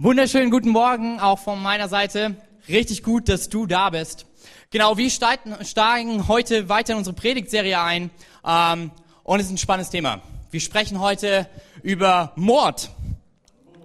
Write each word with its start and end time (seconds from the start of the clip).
Wunderschönen 0.00 0.52
guten 0.52 0.68
Morgen 0.68 1.18
auch 1.18 1.40
von 1.40 1.60
meiner 1.60 1.88
Seite. 1.88 2.36
Richtig 2.68 3.02
gut, 3.02 3.28
dass 3.28 3.48
du 3.48 3.66
da 3.66 3.90
bist. 3.90 4.26
Genau, 4.70 4.96
wir 4.96 5.10
steigen 5.10 6.28
heute 6.28 6.68
weiter 6.68 6.92
in 6.92 6.98
unsere 6.98 7.16
Predigtserie 7.16 7.80
ein 7.80 8.10
ähm, 8.46 8.92
und 9.24 9.40
es 9.40 9.46
ist 9.46 9.52
ein 9.54 9.58
spannendes 9.58 9.90
Thema. 9.90 10.22
Wir 10.52 10.60
sprechen 10.60 11.00
heute 11.00 11.48
über 11.82 12.30
Mord. 12.36 12.92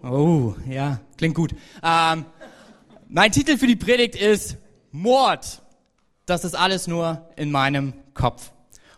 Oh, 0.03 0.53
ja, 0.69 0.99
klingt 1.17 1.33
gut. 1.33 1.55
Ähm, 1.81 2.25
mein 3.09 3.31
Titel 3.31 3.57
für 3.57 3.65
die 3.65 3.75
Predigt 3.75 4.15
ist 4.15 4.57
Mord. 4.91 5.63
Das 6.27 6.45
ist 6.45 6.53
alles 6.53 6.85
nur 6.85 7.27
in 7.37 7.49
meinem 7.49 7.91
Kopf. 8.13 8.51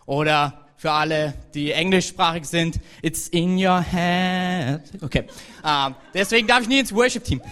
Oder 0.04 0.65
für 0.86 0.92
alle, 0.92 1.34
die 1.52 1.72
englischsprachig 1.72 2.44
sind, 2.44 2.78
it's 3.02 3.26
in 3.26 3.58
your 3.58 3.82
head. 3.82 4.82
Okay, 5.02 5.24
uh, 5.64 5.90
deswegen 6.14 6.46
darf 6.46 6.60
ich 6.60 6.68
nie 6.68 6.78
ins 6.78 6.94
Worship-Team. 6.94 7.42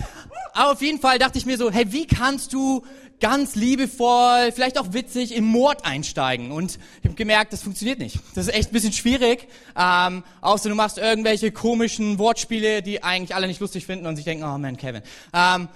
Aber 0.52 0.70
auf 0.70 0.80
jeden 0.80 1.00
Fall 1.00 1.18
dachte 1.18 1.36
ich 1.36 1.44
mir 1.44 1.58
so, 1.58 1.68
hey, 1.68 1.90
wie 1.90 2.06
kannst 2.06 2.52
du 2.52 2.84
ganz 3.18 3.56
liebevoll, 3.56 4.52
vielleicht 4.52 4.78
auch 4.78 4.92
witzig 4.92 5.34
im 5.34 5.46
Mord 5.46 5.84
einsteigen? 5.84 6.52
Und 6.52 6.78
ich 7.00 7.04
habe 7.06 7.16
gemerkt, 7.16 7.52
das 7.52 7.64
funktioniert 7.64 7.98
nicht. 7.98 8.20
Das 8.36 8.46
ist 8.46 8.54
echt 8.54 8.70
ein 8.70 8.72
bisschen 8.72 8.92
schwierig. 8.92 9.48
Ähm, 9.76 10.22
außer 10.40 10.68
du 10.68 10.76
machst 10.76 10.98
irgendwelche 10.98 11.50
komischen 11.50 12.20
Wortspiele, 12.20 12.82
die 12.82 13.02
eigentlich 13.02 13.34
alle 13.34 13.48
nicht 13.48 13.58
lustig 13.58 13.84
finden 13.84 14.06
und 14.06 14.14
sich 14.14 14.24
denken, 14.24 14.44
oh 14.44 14.56
man, 14.58 14.76
Kevin. 14.76 15.02
Ähm, 15.32 15.68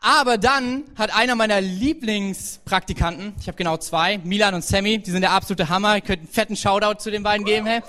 aber 0.00 0.38
dann 0.38 0.84
hat 0.96 1.14
einer 1.14 1.34
meiner 1.34 1.60
Lieblingspraktikanten, 1.60 3.34
ich 3.40 3.48
habe 3.48 3.56
genau 3.56 3.76
zwei, 3.76 4.18
Milan 4.18 4.54
und 4.54 4.64
Sammy, 4.64 4.98
die 4.98 5.10
sind 5.10 5.22
der 5.22 5.32
absolute 5.32 5.68
Hammer. 5.68 5.96
Ich 5.96 6.04
könnte 6.04 6.24
einen 6.24 6.32
fetten 6.32 6.56
Shoutout 6.56 7.00
zu 7.00 7.10
den 7.10 7.22
beiden 7.22 7.44
geben, 7.44 7.66
hey. 7.66 7.82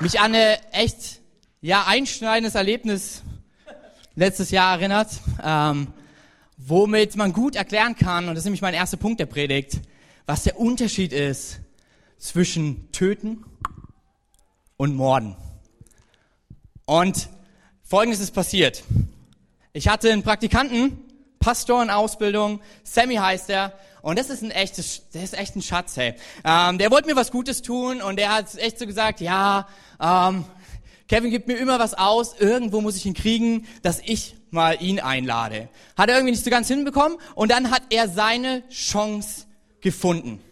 Mich 0.00 0.20
an 0.20 0.34
eine 0.34 0.58
echt, 0.72 1.20
ja, 1.62 1.84
einschneidendes 1.86 2.54
Erlebnis 2.54 3.22
letztes 4.14 4.50
Jahr 4.50 4.78
erinnert, 4.78 5.08
ähm, 5.42 5.88
womit 6.58 7.16
man 7.16 7.32
gut 7.32 7.56
erklären 7.56 7.96
kann, 7.96 8.28
und 8.28 8.34
das 8.34 8.40
ist 8.40 8.44
nämlich 8.44 8.62
mein 8.62 8.74
erster 8.74 8.96
Punkt 8.96 9.20
der 9.20 9.26
Predigt, 9.26 9.80
was 10.26 10.42
der 10.42 10.58
Unterschied 10.58 11.12
ist 11.12 11.60
zwischen 12.18 12.90
Töten 12.92 13.44
und 14.76 14.94
Morden. 14.94 15.36
Und 16.84 17.28
Folgendes 17.88 18.18
ist 18.18 18.32
passiert. 18.32 18.82
Ich 19.72 19.86
hatte 19.86 20.10
einen 20.10 20.24
Praktikanten, 20.24 20.98
Pastor 21.38 21.80
in 21.84 21.88
Ausbildung, 21.88 22.60
Sammy 22.82 23.14
heißt 23.14 23.48
er, 23.48 23.74
und 24.02 24.18
das 24.18 24.28
ist 24.28 24.42
ein 24.42 24.50
echtes, 24.50 25.08
der 25.14 25.22
ist 25.22 25.38
echt 25.38 25.54
ein 25.54 25.62
Schatz, 25.62 25.96
hey. 25.96 26.14
Ähm, 26.44 26.78
der 26.78 26.90
wollte 26.90 27.06
mir 27.06 27.14
was 27.14 27.30
Gutes 27.30 27.62
tun 27.62 28.02
und 28.02 28.16
der 28.16 28.34
hat 28.34 28.52
echt 28.56 28.80
so 28.80 28.88
gesagt, 28.88 29.20
ja, 29.20 29.68
ähm, 30.00 30.44
Kevin 31.06 31.30
gibt 31.30 31.46
mir 31.46 31.58
immer 31.58 31.78
was 31.78 31.94
aus, 31.94 32.34
irgendwo 32.40 32.80
muss 32.80 32.96
ich 32.96 33.06
ihn 33.06 33.14
kriegen, 33.14 33.68
dass 33.82 34.00
ich 34.04 34.34
mal 34.50 34.82
ihn 34.82 34.98
einlade. 34.98 35.68
Hat 35.96 36.08
er 36.08 36.16
irgendwie 36.16 36.32
nicht 36.32 36.44
so 36.44 36.50
ganz 36.50 36.66
hinbekommen 36.66 37.18
und 37.36 37.52
dann 37.52 37.70
hat 37.70 37.82
er 37.90 38.08
seine 38.08 38.68
Chance 38.68 39.44
gefunden. 39.80 40.42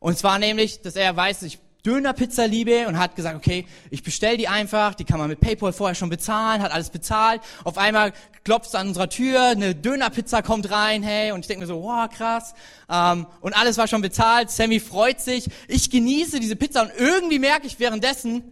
Und 0.00 0.18
zwar 0.18 0.40
nämlich, 0.40 0.82
dass 0.82 0.96
er 0.96 1.14
weiß, 1.14 1.44
ich 1.44 1.60
Dönerpizza 1.84 2.44
liebe 2.44 2.86
und 2.86 2.98
hat 2.98 3.16
gesagt, 3.16 3.36
okay, 3.36 3.66
ich 3.90 4.02
bestell 4.02 4.36
die 4.36 4.46
einfach, 4.46 4.94
die 4.94 5.04
kann 5.04 5.18
man 5.18 5.28
mit 5.28 5.40
PayPal 5.40 5.72
vorher 5.72 5.94
schon 5.96 6.10
bezahlen, 6.10 6.62
hat 6.62 6.70
alles 6.70 6.90
bezahlt. 6.90 7.40
Auf 7.64 7.76
einmal 7.76 8.12
klopft 8.44 8.74
an 8.76 8.88
unserer 8.88 9.08
Tür, 9.08 9.48
eine 9.48 9.74
Dönerpizza 9.74 10.42
kommt 10.42 10.70
rein, 10.70 11.02
hey, 11.02 11.32
und 11.32 11.40
ich 11.40 11.46
denke 11.48 11.62
mir 11.62 11.66
so, 11.66 11.82
wow, 11.82 12.08
krass. 12.08 12.54
Ähm, 12.88 13.26
und 13.40 13.54
alles 13.54 13.78
war 13.78 13.88
schon 13.88 14.02
bezahlt, 14.02 14.50
Sammy 14.50 14.78
freut 14.78 15.20
sich, 15.20 15.48
ich 15.66 15.90
genieße 15.90 16.38
diese 16.38 16.56
Pizza 16.56 16.82
und 16.82 16.92
irgendwie 16.96 17.38
merke 17.38 17.66
ich 17.66 17.80
währenddessen, 17.80 18.42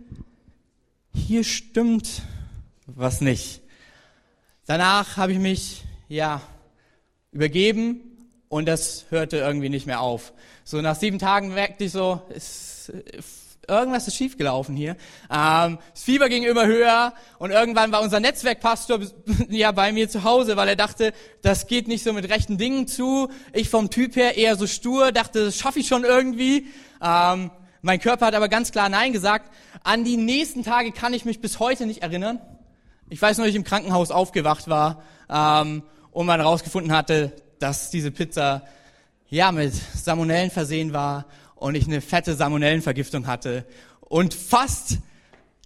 hier 1.15 1.45
stimmt 1.45 2.23
was 2.87 3.21
nicht. 3.21 3.61
Danach 4.67 5.17
habe 5.17 5.33
ich 5.33 5.39
mich, 5.39 5.83
ja, 6.09 6.41
übergeben 7.33 8.01
und 8.49 8.67
das 8.67 9.07
hörte 9.11 9.37
irgendwie 9.37 9.69
nicht 9.69 9.87
mehr 9.87 10.01
auf. 10.01 10.33
So 10.65 10.81
nach 10.81 10.97
sieben 10.97 11.19
Tagen 11.19 11.55
merkte 11.55 11.85
ich 11.85 11.93
so, 11.93 12.23
es, 12.35 12.70
irgendwas 13.71 14.09
ist 14.09 14.17
schiefgelaufen 14.17 14.77
hier. 14.77 14.97
Ähm, 15.31 15.79
das 15.93 16.03
Fieber 16.03 16.29
ging 16.29 16.43
immer 16.43 16.67
höher 16.67 17.15
und 17.39 17.51
irgendwann 17.51 17.93
war 17.93 18.03
unser 18.03 18.21
Netzwerkpastor 18.21 19.01
ja 19.49 19.73
bei 19.73 19.93
mir 19.93 20.09
zu 20.09 20.25
Hause, 20.25 20.57
weil 20.57 20.69
er 20.69 20.77
dachte, 20.77 21.13
das 21.43 21.67
geht 21.67 21.89
nicht 21.89 22.05
so 22.05 22.13
mit 22.13 22.29
rechten 22.29 22.59
Dingen 22.59 22.87
zu. 22.87 23.31
Ich 23.53 23.71
vom 23.71 23.91
Typ 23.91 24.17
her 24.17 24.37
eher 24.37 24.57
so 24.57 24.67
stur, 24.67 25.13
dachte, 25.13 25.47
das 25.47 25.57
schaffe 25.57 25.79
ich 25.79 25.89
schon 25.89 26.05
irgendwie. 26.05 26.67
Ähm, 27.03 27.51
mein 27.83 28.01
Körper 28.01 28.27
hat 28.27 28.35
aber 28.35 28.49
ganz 28.49 28.73
klar 28.73 28.89
Nein 28.89 29.13
gesagt. 29.13 29.51
An 29.83 30.05
die 30.05 30.17
nächsten 30.17 30.65
Tage 30.65 30.93
kann 30.93 31.15
ich 31.15 31.25
mich 31.25 31.41
bis 31.41 31.61
heute 31.61 31.87
nicht 31.87 32.03
erinnern. 32.03 32.41
Ich 33.09 33.21
weiß 33.21 33.39
nur, 33.39 33.47
dass 33.47 33.51
ich 33.51 33.57
im 33.57 33.65
Krankenhaus 33.65 34.11
aufgewacht 34.11 34.69
war 34.69 35.03
ähm, 35.31 35.83
und 36.11 36.27
man 36.27 36.41
herausgefunden 36.41 36.93
hatte, 36.93 37.33
dass 37.59 37.91
diese 37.91 38.11
Pizza 38.11 38.63
ja 39.29 39.53
mit 39.53 39.73
Salmonellen 39.75 40.51
versehen 40.51 40.93
war 40.93 41.27
und 41.61 41.75
ich 41.75 41.87
eine 41.87 42.01
fette 42.01 42.35
Salmonellenvergiftung 42.35 43.27
hatte 43.27 43.67
und 44.01 44.35
fast 44.35 44.99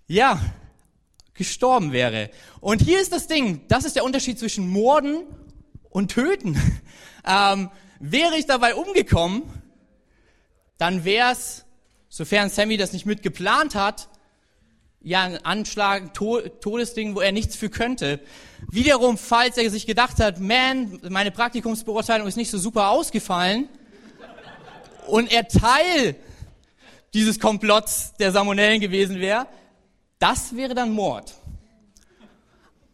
ja 0.08 0.40
gestorben 1.34 1.92
wäre. 1.92 2.30
Und 2.60 2.82
hier 2.82 3.00
ist 3.00 3.12
das 3.12 3.26
Ding, 3.26 3.62
das 3.68 3.84
ist 3.84 3.96
der 3.96 4.04
Unterschied 4.04 4.38
zwischen 4.38 4.68
Morden 4.68 5.24
und 5.90 6.10
Töten. 6.10 6.60
Ähm, 7.26 7.70
wäre 8.00 8.36
ich 8.36 8.44
dabei 8.44 8.74
umgekommen, 8.74 9.44
dann 10.76 11.06
wäre 11.06 11.32
es, 11.32 11.64
sofern 12.10 12.50
Sammy 12.50 12.76
das 12.76 12.92
nicht 12.92 13.06
mitgeplant 13.06 13.74
hat, 13.74 14.10
ja, 15.00 15.22
ein 15.22 15.42
Anschlag, 15.42 16.12
Todesding, 16.12 17.14
wo 17.14 17.20
er 17.20 17.32
nichts 17.32 17.56
für 17.56 17.70
könnte. 17.70 18.20
Wiederum, 18.70 19.16
falls 19.16 19.56
er 19.56 19.70
sich 19.70 19.86
gedacht 19.86 20.20
hat, 20.20 20.38
man, 20.38 21.00
meine 21.08 21.30
Praktikumsbeurteilung 21.30 22.28
ist 22.28 22.36
nicht 22.36 22.50
so 22.50 22.58
super 22.58 22.90
ausgefallen 22.90 23.70
und 25.06 25.32
er 25.32 25.48
Teil 25.48 26.16
dieses 27.12 27.38
Komplotts 27.38 28.14
der 28.18 28.32
Salmonellen 28.32 28.80
gewesen 28.80 29.20
wäre, 29.20 29.46
das 30.18 30.56
wäre 30.56 30.74
dann 30.74 30.92
Mord. 30.92 31.34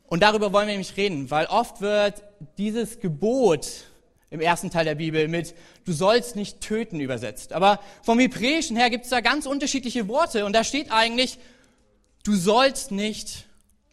Und 0.07 0.23
darüber 0.23 0.53
wollen 0.53 0.67
wir 0.67 0.73
nämlich 0.73 0.97
reden, 0.97 1.31
weil 1.31 1.47
oft 1.47 1.81
wird 1.81 2.23
dieses 2.59 3.01
Gebot 3.01 3.85
im 4.31 4.41
ersten 4.41 4.71
Teil 4.71 4.85
der 4.85 4.97
Bibel 4.97 5.29
mit 5.29 5.55
du 5.85 5.93
sollst 5.93 6.37
nicht 6.37 6.61
töten 6.61 7.01
übersetzt. 7.01 7.53
Aber 7.53 7.81
vom 8.03 8.19
Hebräischen 8.19 8.77
her 8.77 8.91
gibt 8.91 9.05
es 9.05 9.11
da 9.11 9.21
ganz 9.21 9.47
unterschiedliche 9.47 10.09
Worte 10.09 10.45
und 10.45 10.53
da 10.53 10.65
steht 10.65 10.93
eigentlich 10.93 11.39
du 12.23 12.35
sollst 12.35 12.91
nicht 12.91 13.47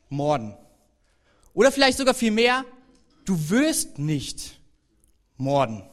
morden. 0.09 0.56
Oder 1.53 1.72
vielleicht 1.72 1.97
sogar 1.97 2.13
viel 2.13 2.31
mehr, 2.31 2.66
du 3.25 3.50
wirst 3.50 3.97
nicht 4.00 4.59
morden. 5.38 5.83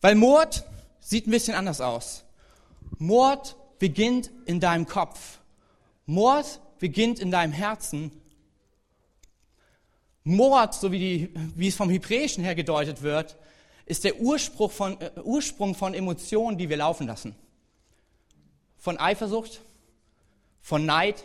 Weil 0.00 0.14
Mord 0.14 0.64
sieht 1.00 1.26
ein 1.26 1.30
bisschen 1.30 1.54
anders 1.54 1.80
aus. 1.80 2.24
Mord 2.98 3.56
beginnt 3.78 4.30
in 4.46 4.60
deinem 4.60 4.86
Kopf. 4.86 5.38
Mord 6.06 6.60
beginnt 6.78 7.18
in 7.18 7.30
deinem 7.30 7.52
Herzen. 7.52 8.12
Mord, 10.24 10.74
so 10.74 10.92
wie, 10.92 10.98
die, 10.98 11.34
wie 11.56 11.68
es 11.68 11.76
vom 11.76 11.90
Hebräischen 11.90 12.44
her 12.44 12.54
gedeutet 12.54 13.02
wird, 13.02 13.36
ist 13.86 14.04
der 14.04 14.20
Ursprung 14.20 14.70
von, 14.70 15.00
äh, 15.00 15.10
Ursprung 15.22 15.74
von 15.74 15.94
Emotionen, 15.94 16.58
die 16.58 16.68
wir 16.68 16.76
laufen 16.76 17.06
lassen. 17.06 17.34
Von 18.76 18.98
Eifersucht, 18.98 19.60
von 20.60 20.84
Neid, 20.84 21.24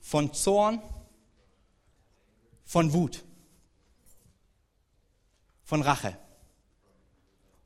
von 0.00 0.32
Zorn, 0.34 0.82
von 2.64 2.92
Wut, 2.92 3.22
von 5.64 5.82
Rache. 5.82 6.16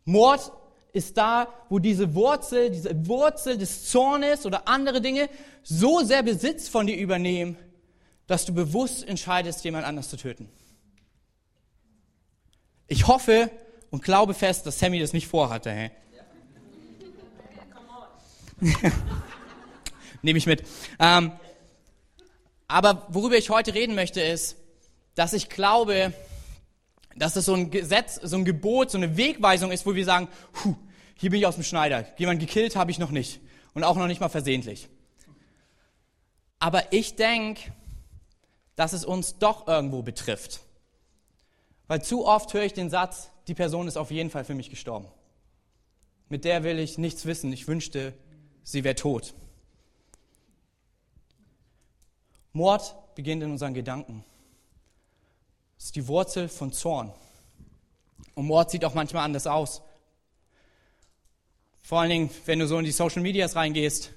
Mord 0.04 0.52
ist 0.92 1.16
da, 1.16 1.48
wo 1.68 1.78
diese 1.78 2.14
Wurzel, 2.14 2.70
diese 2.70 3.06
Wurzel 3.06 3.58
des 3.58 3.90
Zornes 3.90 4.46
oder 4.46 4.68
andere 4.68 5.00
Dinge 5.00 5.28
so 5.62 6.00
sehr 6.04 6.22
Besitz 6.22 6.68
von 6.68 6.86
dir 6.86 6.96
übernehmen, 6.96 7.56
dass 8.26 8.44
du 8.44 8.54
bewusst 8.54 9.06
entscheidest, 9.06 9.64
jemand 9.64 9.86
anders 9.86 10.08
zu 10.08 10.16
töten. 10.16 10.48
Ich 12.86 13.06
hoffe 13.06 13.50
und 13.90 14.02
glaube 14.02 14.34
fest, 14.34 14.66
dass 14.66 14.78
Sammy 14.78 15.00
das 15.00 15.12
nicht 15.12 15.26
vorhatte. 15.26 15.70
Hey? 15.70 15.90
nehme 20.22 20.38
ich 20.38 20.46
mit. 20.46 20.64
Ähm, 20.98 21.32
aber 22.68 23.06
worüber 23.10 23.36
ich 23.36 23.50
heute 23.50 23.74
reden 23.74 23.94
möchte, 23.94 24.20
ist, 24.20 24.56
dass 25.14 25.32
ich 25.32 25.48
glaube, 25.48 26.12
dass 27.16 27.36
es 27.36 27.44
so 27.44 27.54
ein 27.54 27.70
Gesetz, 27.70 28.16
so 28.22 28.36
ein 28.36 28.44
Gebot, 28.44 28.90
so 28.90 28.98
eine 28.98 29.16
Wegweisung 29.16 29.70
ist, 29.70 29.86
wo 29.86 29.94
wir 29.94 30.04
sagen, 30.04 30.28
Puh, 30.52 30.74
hier 31.16 31.30
bin 31.30 31.40
ich 31.40 31.46
aus 31.46 31.54
dem 31.54 31.64
Schneider. 31.64 32.06
Jemand 32.18 32.40
gekillt 32.40 32.76
habe 32.76 32.90
ich 32.90 32.98
noch 32.98 33.10
nicht. 33.10 33.40
Und 33.72 33.84
auch 33.84 33.96
noch 33.96 34.06
nicht 34.06 34.20
mal 34.20 34.28
versehentlich. 34.28 34.88
Aber 36.58 36.92
ich 36.92 37.16
denke, 37.16 37.72
dass 38.76 38.92
es 38.92 39.04
uns 39.04 39.38
doch 39.38 39.66
irgendwo 39.66 40.02
betrifft. 40.02 40.60
Weil 41.86 42.02
zu 42.02 42.26
oft 42.26 42.52
höre 42.54 42.64
ich 42.64 42.72
den 42.72 42.90
Satz, 42.90 43.30
die 43.46 43.54
Person 43.54 43.88
ist 43.88 43.96
auf 43.96 44.10
jeden 44.10 44.30
Fall 44.30 44.44
für 44.44 44.54
mich 44.54 44.70
gestorben. 44.70 45.06
Mit 46.28 46.44
der 46.44 46.64
will 46.64 46.78
ich 46.78 46.98
nichts 46.98 47.26
wissen. 47.26 47.52
Ich 47.52 47.68
wünschte, 47.68 48.14
sie 48.62 48.82
wäre 48.82 48.94
tot. 48.94 49.34
Mord 52.52 52.94
beginnt 53.14 53.42
in 53.42 53.50
unseren 53.50 53.74
Gedanken. 53.74 54.24
Ist 55.84 55.96
die 55.96 56.08
Wurzel 56.08 56.48
von 56.48 56.72
Zorn. 56.72 57.12
Und 58.32 58.46
Mord 58.46 58.70
sieht 58.70 58.86
auch 58.86 58.94
manchmal 58.94 59.22
anders 59.22 59.46
aus. 59.46 59.82
Vor 61.82 62.00
allen 62.00 62.08
Dingen, 62.08 62.30
wenn 62.46 62.58
du 62.58 62.66
so 62.66 62.78
in 62.78 62.86
die 62.86 62.90
Social 62.90 63.20
Medias 63.20 63.54
reingehst, 63.54 64.10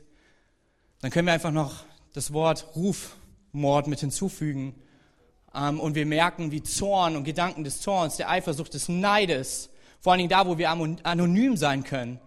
dann 1.02 1.12
können 1.12 1.26
wir 1.26 1.34
einfach 1.34 1.52
noch 1.52 1.84
das 2.14 2.32
Wort 2.32 2.68
Rufmord 2.78 3.88
mit 3.88 4.00
hinzufügen. 4.00 4.76
Ähm, 5.54 5.82
und 5.82 5.96
wir 5.96 6.06
merken, 6.06 6.52
wie 6.52 6.64
Zorn 6.64 7.18
und 7.18 7.26
Gedanken 7.26 7.66
des 7.66 7.82
Zorns, 7.82 8.16
der 8.16 8.30
Eifersucht, 8.30 8.74
des 8.74 8.88
Neides, 8.88 9.70
vor 10.00 10.14
allen 10.14 10.20
Dingen 10.20 10.30
da, 10.30 10.48
wo 10.48 10.58
wir 10.58 10.70
anonym 10.70 11.58
sein 11.58 11.84
können, 11.84 12.22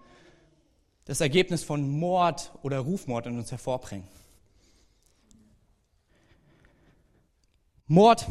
das 1.06 1.22
Ergebnis 1.22 1.64
von 1.64 1.88
Mord 1.88 2.52
oder 2.62 2.80
Rufmord 2.80 3.24
in 3.24 3.38
uns 3.38 3.50
hervorbringen. 3.50 4.06
Mord 7.86 8.26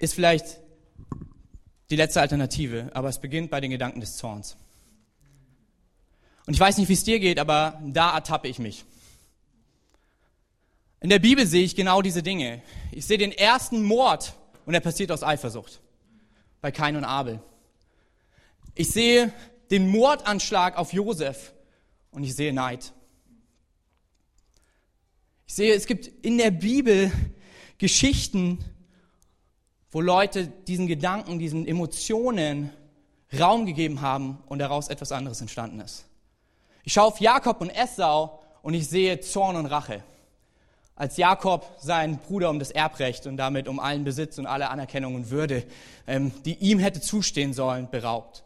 ist 0.00 0.14
vielleicht 0.14 0.58
die 1.90 1.96
letzte 1.96 2.20
Alternative, 2.20 2.90
aber 2.94 3.08
es 3.08 3.20
beginnt 3.20 3.50
bei 3.50 3.60
den 3.60 3.70
Gedanken 3.70 4.00
des 4.00 4.16
Zorns. 4.16 4.56
Und 6.46 6.54
ich 6.54 6.60
weiß 6.60 6.78
nicht, 6.78 6.88
wie 6.88 6.94
es 6.94 7.04
dir 7.04 7.20
geht, 7.20 7.38
aber 7.38 7.80
da 7.84 8.14
ertappe 8.14 8.48
ich 8.48 8.58
mich. 8.58 8.84
In 11.00 11.10
der 11.10 11.18
Bibel 11.18 11.46
sehe 11.46 11.64
ich 11.64 11.76
genau 11.76 12.02
diese 12.02 12.22
Dinge. 12.22 12.62
Ich 12.92 13.06
sehe 13.06 13.18
den 13.18 13.32
ersten 13.32 13.82
Mord 13.82 14.34
und 14.66 14.74
er 14.74 14.80
passiert 14.80 15.12
aus 15.12 15.22
Eifersucht 15.22 15.80
bei 16.60 16.70
Kain 16.70 16.96
und 16.96 17.04
Abel. 17.04 17.40
Ich 18.74 18.90
sehe 18.90 19.32
den 19.70 19.88
Mordanschlag 19.88 20.76
auf 20.76 20.92
Josef 20.92 21.52
und 22.10 22.24
ich 22.24 22.34
sehe 22.34 22.52
Neid. 22.52 22.92
Ich 25.46 25.54
sehe, 25.54 25.74
es 25.74 25.86
gibt 25.86 26.06
in 26.06 26.38
der 26.38 26.50
Bibel 26.50 27.12
Geschichten, 27.78 28.64
wo 29.90 30.00
Leute 30.00 30.46
diesen 30.46 30.86
Gedanken, 30.86 31.38
diesen 31.38 31.66
Emotionen 31.66 32.70
Raum 33.38 33.66
gegeben 33.66 34.00
haben 34.00 34.38
und 34.46 34.58
daraus 34.58 34.88
etwas 34.88 35.12
anderes 35.12 35.40
entstanden 35.40 35.80
ist. 35.80 36.04
Ich 36.82 36.92
schaue 36.92 37.06
auf 37.06 37.20
Jakob 37.20 37.60
und 37.60 37.70
Esau 37.70 38.40
und 38.62 38.74
ich 38.74 38.88
sehe 38.88 39.20
Zorn 39.20 39.56
und 39.56 39.66
Rache. 39.66 40.02
Als 40.96 41.16
Jakob 41.16 41.76
seinen 41.78 42.18
Bruder 42.18 42.50
um 42.50 42.58
das 42.58 42.70
Erbrecht 42.70 43.26
und 43.26 43.36
damit 43.36 43.68
um 43.68 43.80
allen 43.80 44.04
Besitz 44.04 44.38
und 44.38 44.46
alle 44.46 44.68
Anerkennung 44.68 45.14
und 45.14 45.30
Würde, 45.30 45.64
ähm, 46.06 46.32
die 46.44 46.54
ihm 46.54 46.78
hätte 46.78 47.00
zustehen 47.00 47.54
sollen, 47.54 47.88
beraubt. 47.90 48.44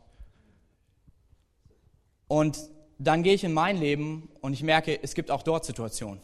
Und 2.29 2.58
dann 2.99 3.23
gehe 3.23 3.35
ich 3.35 3.44
in 3.44 3.52
mein 3.52 3.76
Leben 3.76 4.29
und 4.41 4.52
ich 4.52 4.62
merke, 4.62 5.02
es 5.02 5.14
gibt 5.14 5.31
auch 5.31 5.43
dort 5.43 5.64
Situationen. 5.64 6.20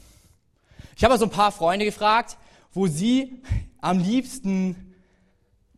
Ich 0.96 1.02
habe 1.02 1.12
also 1.12 1.24
ein 1.24 1.30
paar 1.30 1.50
Freunde 1.50 1.84
gefragt, 1.84 2.36
wo 2.72 2.86
sie 2.86 3.42
am 3.80 3.98
liebsten 3.98 4.89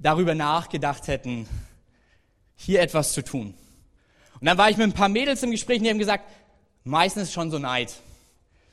darüber 0.02 0.34
nachgedacht 0.34 1.06
hätten, 1.06 1.48
hier 2.56 2.80
etwas 2.80 3.12
zu 3.12 3.22
tun. 3.22 3.54
Und 4.40 4.46
dann 4.46 4.58
war 4.58 4.70
ich 4.70 4.76
mit 4.76 4.86
ein 4.86 4.92
paar 4.92 5.08
Mädels 5.08 5.42
im 5.42 5.50
Gespräch 5.52 5.78
und 5.78 5.84
die 5.84 5.90
haben 5.90 5.98
gesagt, 5.98 6.24
meistens 6.84 7.32
schon 7.32 7.50
so 7.50 7.58
Neid. 7.58 7.94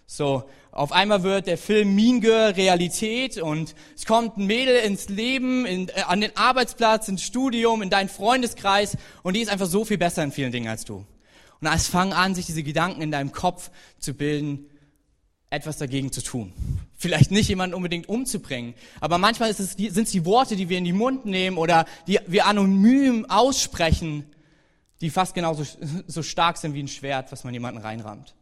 So, 0.07 0.49
auf 0.71 0.91
einmal 0.91 1.21
wird 1.21 1.45
der 1.45 1.57
Film 1.57 1.93
Mean 1.95 2.19
Girl 2.19 2.51
Realität 2.51 3.37
und 3.37 3.75
es 3.95 4.05
kommt 4.05 4.37
ein 4.37 4.47
Mädel 4.47 4.77
ins 4.77 5.09
Leben, 5.09 5.67
in, 5.67 5.89
äh, 5.89 6.01
an 6.07 6.21
den 6.21 6.35
Arbeitsplatz, 6.35 7.07
ins 7.07 7.21
Studium, 7.21 7.83
in 7.83 7.91
deinen 7.91 8.09
Freundeskreis 8.09 8.97
und 9.21 9.35
die 9.35 9.41
ist 9.41 9.49
einfach 9.49 9.67
so 9.67 9.85
viel 9.85 9.99
besser 9.99 10.23
in 10.23 10.31
vielen 10.31 10.51
Dingen 10.51 10.67
als 10.67 10.85
du. 10.85 11.05
Und 11.61 11.67
es 11.67 11.87
fangen 11.87 12.13
an, 12.13 12.33
sich 12.33 12.47
diese 12.47 12.63
Gedanken 12.63 13.01
in 13.01 13.11
deinem 13.11 13.31
Kopf 13.31 13.69
zu 13.99 14.13
bilden, 14.13 14.65
etwas 15.49 15.77
dagegen 15.77 16.11
zu 16.11 16.21
tun. 16.21 16.53
Vielleicht 16.95 17.31
nicht 17.31 17.49
jemanden 17.49 17.75
unbedingt 17.75 18.07
umzubringen, 18.07 18.73
aber 18.99 19.17
manchmal 19.17 19.49
es, 19.49 19.57
sind 19.57 19.97
es 19.97 20.11
die 20.11 20.25
Worte, 20.25 20.55
die 20.55 20.69
wir 20.69 20.77
in 20.77 20.85
den 20.85 20.97
Mund 20.97 21.25
nehmen 21.25 21.57
oder 21.57 21.85
die 22.07 22.19
wir 22.27 22.45
anonym 22.45 23.25
aussprechen, 23.29 24.25
die 25.01 25.09
fast 25.09 25.33
genauso 25.33 25.65
so 26.07 26.23
stark 26.23 26.57
sind 26.57 26.73
wie 26.73 26.83
ein 26.83 26.87
Schwert, 26.87 27.31
was 27.31 27.43
man 27.43 27.53
jemanden 27.53 27.81
reinrammt. 27.81 28.35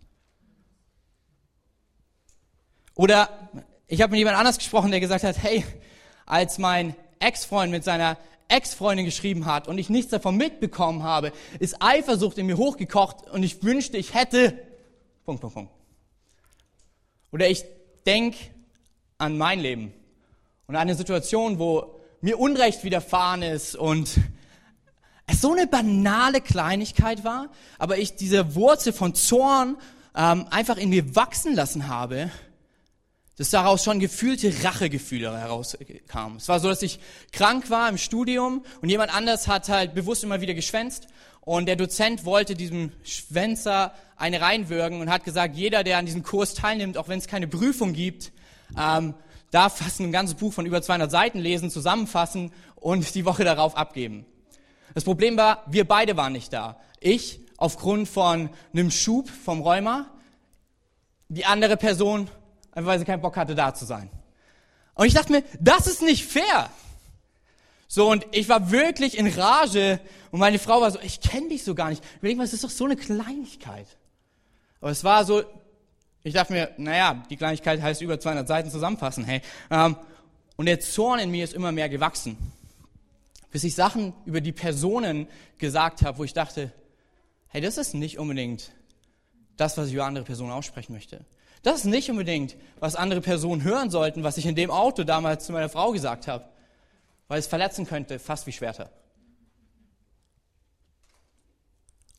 Oder 2.96 3.30
ich 3.88 4.02
habe 4.02 4.12
mit 4.12 4.18
jemand 4.18 4.38
anders 4.38 4.58
gesprochen, 4.58 4.92
der 4.92 5.00
gesagt 5.00 5.24
hat, 5.24 5.42
hey, 5.42 5.64
als 6.26 6.58
mein 6.58 6.96
Ex-Freund 7.20 7.72
mit 7.72 7.84
seiner 7.84 8.18
Ex-Freundin 8.50 9.06
geschrieben 9.06 9.46
hat 9.46 9.68
und 9.68 9.78
ich 9.78 9.90
nichts 9.90 10.12
davon 10.12 10.36
mitbekommen 10.36 11.04
habe, 11.04 11.32
ist 11.60 11.82
Eifersucht 11.82 12.38
in 12.38 12.48
mir 12.48 12.58
hochgekocht 12.58 13.30
und 13.30 13.44
ich 13.44 13.64
wünschte, 13.64 13.98
ich 13.98 14.14
hätte. 14.14 14.58
Punkt, 15.26 15.42
Punkt, 15.42 15.54
Punkt. 15.54 15.77
Oder 17.32 17.50
ich 17.50 17.64
denke 18.06 18.38
an 19.18 19.38
mein 19.38 19.60
Leben 19.60 19.94
und 20.68 20.76
an 20.76 20.82
eine 20.82 20.96
Situation, 20.96 21.60
wo 21.60 22.00
mir 22.22 22.40
Unrecht 22.40 22.84
widerfahren 22.84 23.42
ist 23.42 23.76
und 23.76 24.20
es 25.28 25.42
so 25.42 25.52
eine 25.52 25.68
banale 25.68 26.42
Kleinigkeit 26.42 27.24
war, 27.24 27.50
aber 27.78 27.98
ich 27.98 28.16
diese 28.16 28.56
Wurzel 28.56 28.94
von 28.94 29.14
Zorn 29.14 29.78
ähm, 30.16 30.46
einfach 30.50 30.78
in 30.78 30.90
mir 30.90 31.16
wachsen 31.16 31.54
lassen 31.54 31.88
habe 31.88 32.32
dass 33.38 33.52
daraus 33.52 33.84
schon 33.84 34.00
gefühlte 34.00 34.52
Rachegefühle 34.64 35.38
herauskamen. 35.40 36.38
Es 36.38 36.50
war 36.50 36.60
so, 36.60 36.70
dass 36.70 36.82
ich 36.82 37.00
krank 37.32 37.70
war 37.70 37.88
im 37.88 38.00
Studium 38.00 38.66
und 38.82 38.90
jemand 38.90 39.16
anders 39.16 39.48
hat 39.48 39.70
halt 39.70 39.94
bewusst 39.94 40.24
immer 40.24 40.42
wieder 40.42 40.56
geschwänzt 40.56 41.08
und 41.48 41.66
der 41.66 41.78
Dozent 41.78 42.26
wollte 42.26 42.56
diesem 42.56 42.92
Schwänzer 43.04 43.94
eine 44.18 44.42
reinwürgen 44.42 45.00
und 45.00 45.10
hat 45.10 45.24
gesagt, 45.24 45.56
jeder, 45.56 45.86
der 45.86 45.98
an 45.98 46.06
diesem 46.06 46.22
Kurs 46.22 46.54
teilnimmt, 46.54 46.98
auch 46.98 47.08
wenn 47.08 47.20
es 47.20 47.28
keine 47.28 47.48
Prüfung 47.48 47.94
gibt, 47.94 48.34
ähm, 48.78 49.14
darf 49.50 49.78
fast 49.78 50.02
ein 50.02 50.12
ganzes 50.12 50.36
Buch 50.36 50.52
von 50.52 50.66
über 50.66 50.82
200 50.82 51.10
Seiten 51.10 51.40
lesen, 51.40 51.72
zusammenfassen 51.72 52.52
und 52.76 53.16
die 53.16 53.24
Woche 53.24 53.46
darauf 53.46 53.78
abgeben. 53.78 54.26
Das 54.94 55.06
Problem 55.06 55.38
war, 55.38 55.64
wir 55.68 55.88
beide 55.88 56.18
waren 56.18 56.34
nicht 56.34 56.52
da. 56.52 56.82
Ich 57.00 57.40
aufgrund 57.56 58.10
von 58.10 58.50
einem 58.74 58.92
Schub 58.92 59.30
vom 59.30 59.62
Rheuma, 59.62 60.08
die 61.30 61.46
andere 61.46 61.78
Person 61.78 62.30
einfach 62.74 62.90
weil 62.90 63.00
sie 63.00 63.06
keinen 63.06 63.22
Bock 63.22 63.38
hatte, 63.38 63.56
da 63.56 63.74
zu 63.74 63.86
sein. 63.86 64.10
Und 64.96 65.06
ich 65.06 65.14
dachte 65.14 65.32
mir, 65.32 65.44
das 65.62 65.88
ist 65.88 66.02
nicht 66.02 66.26
fair. 66.26 66.70
So, 67.88 68.12
und 68.12 68.28
ich 68.32 68.50
war 68.50 68.72
wirklich 68.72 69.18
in 69.18 69.28
Rage 69.28 70.00
und 70.32 70.40
meine 70.40 70.60
Frau 70.60 70.82
war 70.82 70.92
so, 70.92 71.00
ich 71.02 71.22
kenne 71.22 71.50
dich 71.50 71.64
so 71.64 71.74
gar 71.74 71.90
nicht. 71.90 72.04
Ich 72.16 72.22
denke 72.22 72.38
mal, 72.38 72.44
es 72.44 72.54
ist 72.54 72.64
doch 72.64 72.70
so 72.70 72.86
eine 72.86 72.98
Kleinigkeit. 72.98 73.88
Aber 74.82 74.92
es 74.92 75.04
war 75.04 75.24
so, 75.24 75.44
ich 76.24 76.34
dachte 76.34 76.52
mir, 76.52 76.72
naja, 76.78 77.24
die 77.30 77.38
Kleinigkeit 77.38 77.82
heißt 77.82 78.02
über 78.02 78.20
200 78.20 78.48
Seiten 78.48 78.70
zusammenfassen, 78.70 79.24
hey. 79.24 79.42
Ähm, 79.72 79.96
und 80.58 80.66
der 80.66 80.80
Zorn 80.80 81.20
in 81.20 81.32
mir 81.32 81.44
ist 81.44 81.54
immer 81.54 81.72
mehr 81.72 81.88
gewachsen. 81.88 82.36
Bis 83.52 83.64
ich 83.64 83.76
Sachen 83.76 84.14
über 84.26 84.42
die 84.42 84.52
Personen 84.52 85.28
gesagt 85.58 86.02
habe, 86.02 86.18
wo 86.18 86.24
ich 86.24 86.34
dachte, 86.34 86.74
hey, 87.48 87.62
das 87.62 87.78
ist 87.78 87.94
nicht 87.94 88.20
unbedingt 88.20 88.72
das, 89.56 89.78
was 89.78 89.88
ich 89.88 89.94
über 89.94 90.06
andere 90.06 90.26
Personen 90.26 90.52
aussprechen 90.52 90.94
möchte. 90.94 91.22
Das 91.64 91.80
ist 91.80 91.86
nicht 91.86 92.10
unbedingt, 92.10 92.56
was 92.80 92.96
andere 92.96 93.22
Personen 93.22 93.64
hören 93.64 93.90
sollten, 93.90 94.24
was 94.24 94.38
ich 94.38 94.46
in 94.46 94.56
dem 94.56 94.70
Auto 94.70 95.04
damals 95.04 95.46
zu 95.46 95.54
meiner 95.54 95.70
Frau 95.70 95.92
gesagt 95.92 96.28
habe, 96.28 96.46
weil 97.28 97.40
es 97.40 97.48
verletzen 97.48 97.86
könnte, 97.86 98.20
fast 98.20 98.48
wie 98.48 98.52
Schwerter. 98.52 98.90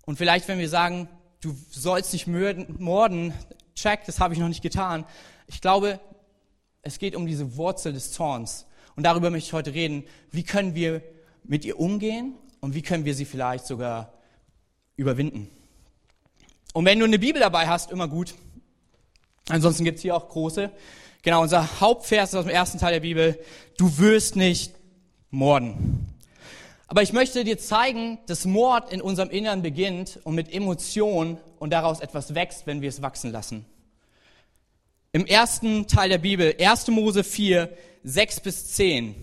Und 0.05 0.17
vielleicht, 0.17 0.49
wenn 0.49 0.59
wir 0.59 0.69
sagen, 0.69 1.09
du 1.41 1.55
sollst 1.71 2.13
nicht 2.13 2.27
morden, 2.27 3.33
check, 3.75 4.05
das 4.07 4.21
habe 4.21 4.35
ich 4.35 4.41
noch 4.41 4.49
nicht 4.49 4.63
getan. 4.63 5.05
Ich 5.47 5.61
glaube, 5.61 6.01
es 6.83 6.99
geht 6.99 7.15
um 7.15 7.27
diese 7.27 7.57
Wurzel 7.57 7.93
des 7.93 8.13
Zorns. 8.13 8.67
Und 8.97 9.03
darüber 9.05 9.31
möchte 9.31 9.49
ich 9.49 9.53
heute 9.53 9.75
reden. 9.75 10.05
Wie 10.31 10.43
können 10.43 10.75
wir 10.75 11.03
mit 11.45 11.65
ihr 11.65 11.79
umgehen 11.79 12.35
und 12.61 12.75
wie 12.75 12.83
können 12.83 13.05
wir 13.05 13.15
sie 13.15 13.25
vielleicht 13.25 13.67
sogar 13.67 14.15
überwinden? 14.97 15.49
Und 16.73 16.85
wenn 16.85 16.99
du 16.99 17.05
eine 17.05 17.19
Bibel 17.19 17.41
dabei 17.41 17.69
hast, 17.69 17.91
immer 17.91 18.09
gut. 18.09 18.35
Ansonsten 19.49 19.85
gibt's 19.85 20.03
hier 20.03 20.17
auch 20.17 20.29
große. 20.29 20.71
Genau, 21.23 21.43
unser 21.43 21.81
Hauptvers 21.81 22.35
aus 22.35 22.45
dem 22.45 22.55
ersten 22.55 22.79
Teil 22.79 22.93
der 22.93 23.01
Bibel. 23.01 23.39
Du 23.77 23.99
wirst 23.99 24.37
nicht 24.37 24.78
morden. 25.31 26.15
Aber 26.87 27.03
ich 27.03 27.13
möchte 27.13 27.45
dir 27.45 27.59
zeigen, 27.59 28.19
dass 28.27 28.47
Mord 28.47 28.91
in 28.93 29.03
unserem 29.03 29.29
Innern 29.29 29.63
beginnt 29.63 30.19
und 30.25 30.35
mit 30.35 30.53
Emotionen 30.53 31.39
und 31.59 31.71
daraus 31.71 32.01
etwas 32.01 32.35
wächst, 32.35 32.67
wenn 32.67 32.81
wir 32.81 32.89
es 32.89 33.03
wachsen 33.03 33.31
lassen. 33.31 33.67
Im 35.13 35.27
ersten 35.27 35.87
Teil 35.87 36.09
der 36.09 36.19
Bibel, 36.19 36.55
1. 36.59 36.89
Mose 36.89 37.25
4, 37.25 37.77
6 38.05 38.41
bis 38.41 38.73
10, 38.73 39.15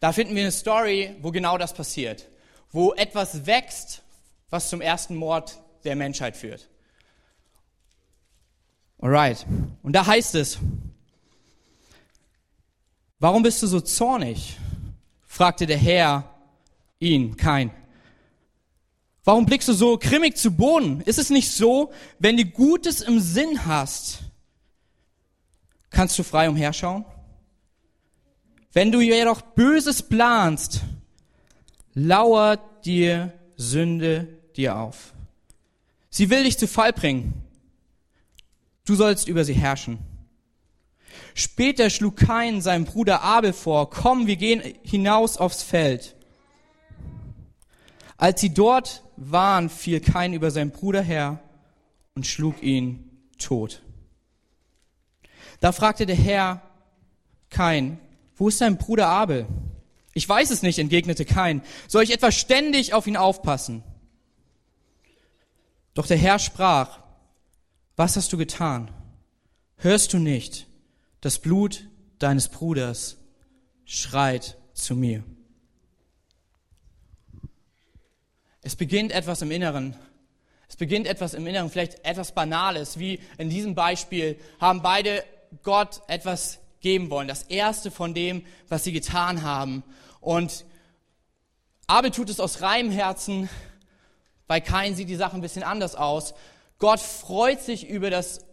da 0.00 0.12
finden 0.12 0.34
wir 0.34 0.42
eine 0.42 0.52
Story, 0.52 1.16
wo 1.20 1.30
genau 1.30 1.58
das 1.58 1.72
passiert. 1.72 2.28
Wo 2.70 2.92
etwas 2.94 3.46
wächst, 3.46 4.02
was 4.50 4.68
zum 4.68 4.80
ersten 4.80 5.16
Mord 5.16 5.58
der 5.84 5.96
Menschheit 5.96 6.36
führt. 6.36 6.68
Alright. 8.98 9.46
Und 9.82 9.92
da 9.92 10.06
heißt 10.06 10.34
es, 10.36 10.58
warum 13.18 13.42
bist 13.42 13.62
du 13.62 13.66
so 13.66 13.80
zornig? 13.80 14.56
Fragte 15.36 15.66
der 15.66 15.76
Herr 15.76 16.34
ihn, 16.98 17.36
kein. 17.36 17.70
Warum 19.22 19.44
blickst 19.44 19.68
du 19.68 19.74
so 19.74 19.98
grimmig 19.98 20.38
zu 20.38 20.50
Boden? 20.50 21.02
Ist 21.02 21.18
es 21.18 21.28
nicht 21.28 21.52
so, 21.52 21.92
wenn 22.18 22.38
du 22.38 22.46
Gutes 22.46 23.02
im 23.02 23.20
Sinn 23.20 23.66
hast, 23.66 24.20
kannst 25.90 26.18
du 26.18 26.22
frei 26.22 26.48
umherschauen? 26.48 27.04
Wenn 28.72 28.90
du 28.90 29.02
jedoch 29.02 29.42
Böses 29.42 30.02
planst, 30.02 30.80
lauert 31.92 32.86
dir 32.86 33.34
Sünde 33.56 34.28
dir 34.56 34.76
auf. 34.76 35.12
Sie 36.08 36.30
will 36.30 36.44
dich 36.44 36.56
zu 36.56 36.66
Fall 36.66 36.94
bringen. 36.94 37.34
Du 38.86 38.94
sollst 38.94 39.28
über 39.28 39.44
sie 39.44 39.54
herrschen. 39.54 39.98
Später 41.38 41.90
schlug 41.90 42.16
Kain 42.16 42.62
seinem 42.62 42.86
Bruder 42.86 43.20
Abel 43.20 43.52
vor, 43.52 43.90
komm, 43.90 44.26
wir 44.26 44.36
gehen 44.36 44.62
hinaus 44.82 45.36
aufs 45.36 45.62
Feld. 45.62 46.16
Als 48.16 48.40
sie 48.40 48.54
dort 48.54 49.02
waren, 49.18 49.68
fiel 49.68 50.00
Kain 50.00 50.32
über 50.32 50.50
seinen 50.50 50.70
Bruder 50.70 51.02
her 51.02 51.38
und 52.14 52.26
schlug 52.26 52.62
ihn 52.62 53.10
tot. 53.38 53.82
Da 55.60 55.72
fragte 55.72 56.06
der 56.06 56.16
Herr 56.16 56.62
Kain, 57.50 58.00
wo 58.36 58.48
ist 58.48 58.62
dein 58.62 58.78
Bruder 58.78 59.08
Abel? 59.08 59.46
Ich 60.14 60.26
weiß 60.26 60.50
es 60.50 60.62
nicht, 60.62 60.78
entgegnete 60.78 61.26
Kain. 61.26 61.60
Soll 61.86 62.02
ich 62.02 62.14
etwa 62.14 62.32
ständig 62.32 62.94
auf 62.94 63.06
ihn 63.06 63.18
aufpassen? 63.18 63.82
Doch 65.92 66.06
der 66.06 66.16
Herr 66.16 66.38
sprach, 66.38 67.00
was 67.94 68.16
hast 68.16 68.32
du 68.32 68.38
getan? 68.38 68.90
Hörst 69.76 70.14
du 70.14 70.18
nicht, 70.18 70.65
das 71.26 71.40
Blut 71.40 71.88
deines 72.20 72.48
Bruders 72.48 73.16
schreit 73.84 74.56
zu 74.74 74.94
mir? 74.94 75.24
Es 78.62 78.76
beginnt 78.76 79.10
etwas 79.10 79.42
im 79.42 79.50
Inneren. 79.50 79.96
Es 80.68 80.76
beginnt 80.76 81.08
etwas 81.08 81.34
im 81.34 81.44
Inneren, 81.48 81.68
vielleicht 81.68 82.04
etwas 82.04 82.30
Banales, 82.30 83.00
wie 83.00 83.18
in 83.38 83.50
diesem 83.50 83.74
Beispiel 83.74 84.38
haben 84.60 84.82
beide 84.82 85.24
Gott 85.64 86.00
etwas 86.06 86.60
geben 86.78 87.10
wollen. 87.10 87.26
Das 87.26 87.42
erste 87.42 87.90
von 87.90 88.14
dem, 88.14 88.46
was 88.68 88.84
sie 88.84 88.92
getan 88.92 89.42
haben. 89.42 89.82
Und 90.20 90.64
Abel 91.88 92.12
tut 92.12 92.30
es 92.30 92.38
aus 92.38 92.62
reinem 92.62 92.92
Herzen. 92.92 93.48
Bei 94.46 94.60
Kain 94.60 94.94
sieht 94.94 95.08
die 95.08 95.16
Sache 95.16 95.34
ein 95.34 95.42
bisschen 95.42 95.64
anders 95.64 95.96
aus. 95.96 96.34
Gott 96.78 97.00
freut 97.00 97.62
sich 97.62 97.88
über 97.88 98.10
das 98.10 98.44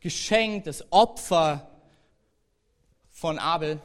Geschenk, 0.00 0.64
das 0.64 0.92
Opfer 0.92 1.69
von 3.20 3.38
Abel 3.38 3.78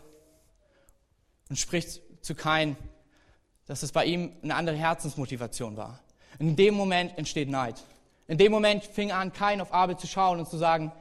und 1.50 1.58
spricht 1.58 2.02
zu 2.22 2.36
Kain, 2.36 2.78
dass 3.66 3.84
es 3.84 3.92
bei 3.92 4.06
ihm 4.06 4.32
eine 4.42 4.56
andere 4.56 4.78
Herzensmotivation 4.78 5.76
war. 5.76 6.00
In 6.40 6.56
dem 6.56 6.74
Moment 6.74 7.18
entsteht 7.18 7.50
Neid. 7.50 7.84
In 8.30 8.38
dem 8.38 8.54
Moment 8.54 8.86
fing 8.86 9.12
an, 9.12 9.34
Kain 9.34 9.60
auf 9.60 9.74
Abel 9.74 9.98
zu 9.98 10.08
schauen 10.08 10.40
und 10.40 10.48
zu 10.48 10.58
sagen, 10.58 10.94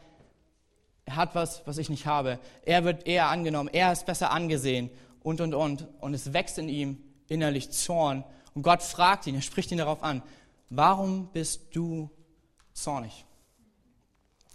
er 1.04 1.14
hat 1.14 1.36
was, 1.36 1.64
was 1.64 1.78
ich 1.78 1.90
nicht 1.90 2.06
habe. 2.06 2.40
Er 2.64 2.82
wird 2.82 3.06
eher 3.06 3.28
angenommen, 3.28 3.70
er 3.72 3.92
ist 3.92 4.04
besser 4.04 4.32
angesehen 4.32 4.90
und, 5.22 5.40
und, 5.40 5.54
und. 5.54 5.86
Und 6.00 6.12
es 6.12 6.32
wächst 6.32 6.58
in 6.58 6.68
ihm 6.68 6.98
innerlich 7.28 7.70
Zorn. 7.70 8.24
Und 8.52 8.62
Gott 8.62 8.82
fragt 8.82 9.28
ihn, 9.28 9.36
er 9.36 9.42
spricht 9.42 9.70
ihn 9.70 9.78
darauf 9.78 10.02
an, 10.02 10.24
warum 10.70 11.28
bist 11.28 11.76
du 11.76 12.10
zornig? 12.72 13.24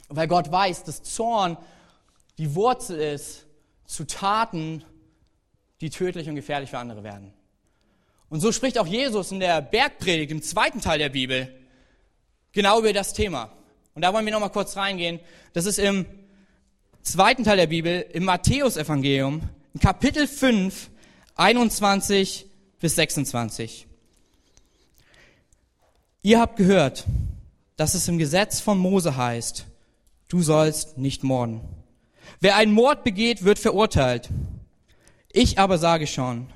Weil 0.09 0.27
Gott 0.27 0.51
weiß, 0.51 0.83
dass 0.83 1.01
Zorn 1.01 1.55
die 2.38 2.55
Wurzel 2.55 3.00
ist 3.00 3.45
zu 3.89 4.05
Taten, 4.05 4.84
die 5.81 5.89
tödlich 5.89 6.29
und 6.29 6.36
gefährlich 6.36 6.69
für 6.69 6.77
andere 6.77 7.03
werden. 7.03 7.34
Und 8.29 8.39
so 8.39 8.51
spricht 8.51 8.77
auch 8.77 8.86
Jesus 8.86 9.31
in 9.31 9.39
der 9.39 9.63
Bergpredigt, 9.63 10.31
im 10.31 10.43
zweiten 10.43 10.79
Teil 10.79 11.00
der 11.00 11.10
Bibel, 11.10 11.51
genau 12.51 12.79
über 12.79 12.93
das 12.93 13.13
Thema. 13.13 13.51
Und 13.96 14.03
da 14.03 14.13
wollen 14.13 14.25
wir 14.25 14.31
nochmal 14.31 14.51
kurz 14.51 14.77
reingehen. 14.77 15.19
Das 15.53 15.65
ist 15.65 15.79
im 15.79 16.05
zweiten 17.01 17.43
Teil 17.43 17.58
der 17.58 17.65
Bibel, 17.65 18.05
im 18.13 18.25
Matthäusevangelium, 18.25 19.41
in 19.74 19.79
Kapitel 19.79 20.27
5, 20.27 20.91
21 21.36 22.46
bis 22.79 22.96
26. 22.96 23.88
Ihr 26.22 26.39
habt 26.39 26.58
gehört, 26.58 27.08
dass 27.75 27.96
es 27.96 28.08
im 28.08 28.19
Gesetz 28.19 28.60
von 28.60 28.77
Mose 28.77 29.17
heißt, 29.17 29.65
du 30.27 30.43
sollst 30.43 31.00
nicht 31.00 31.24
morden. 31.24 31.78
Wer 32.39 32.55
einen 32.55 32.74
Mord 32.74 33.03
begeht, 33.03 33.43
wird 33.43 33.59
verurteilt. 33.59 34.29
Ich 35.31 35.59
aber 35.59 35.77
sage 35.77 36.07
schon, 36.07 36.48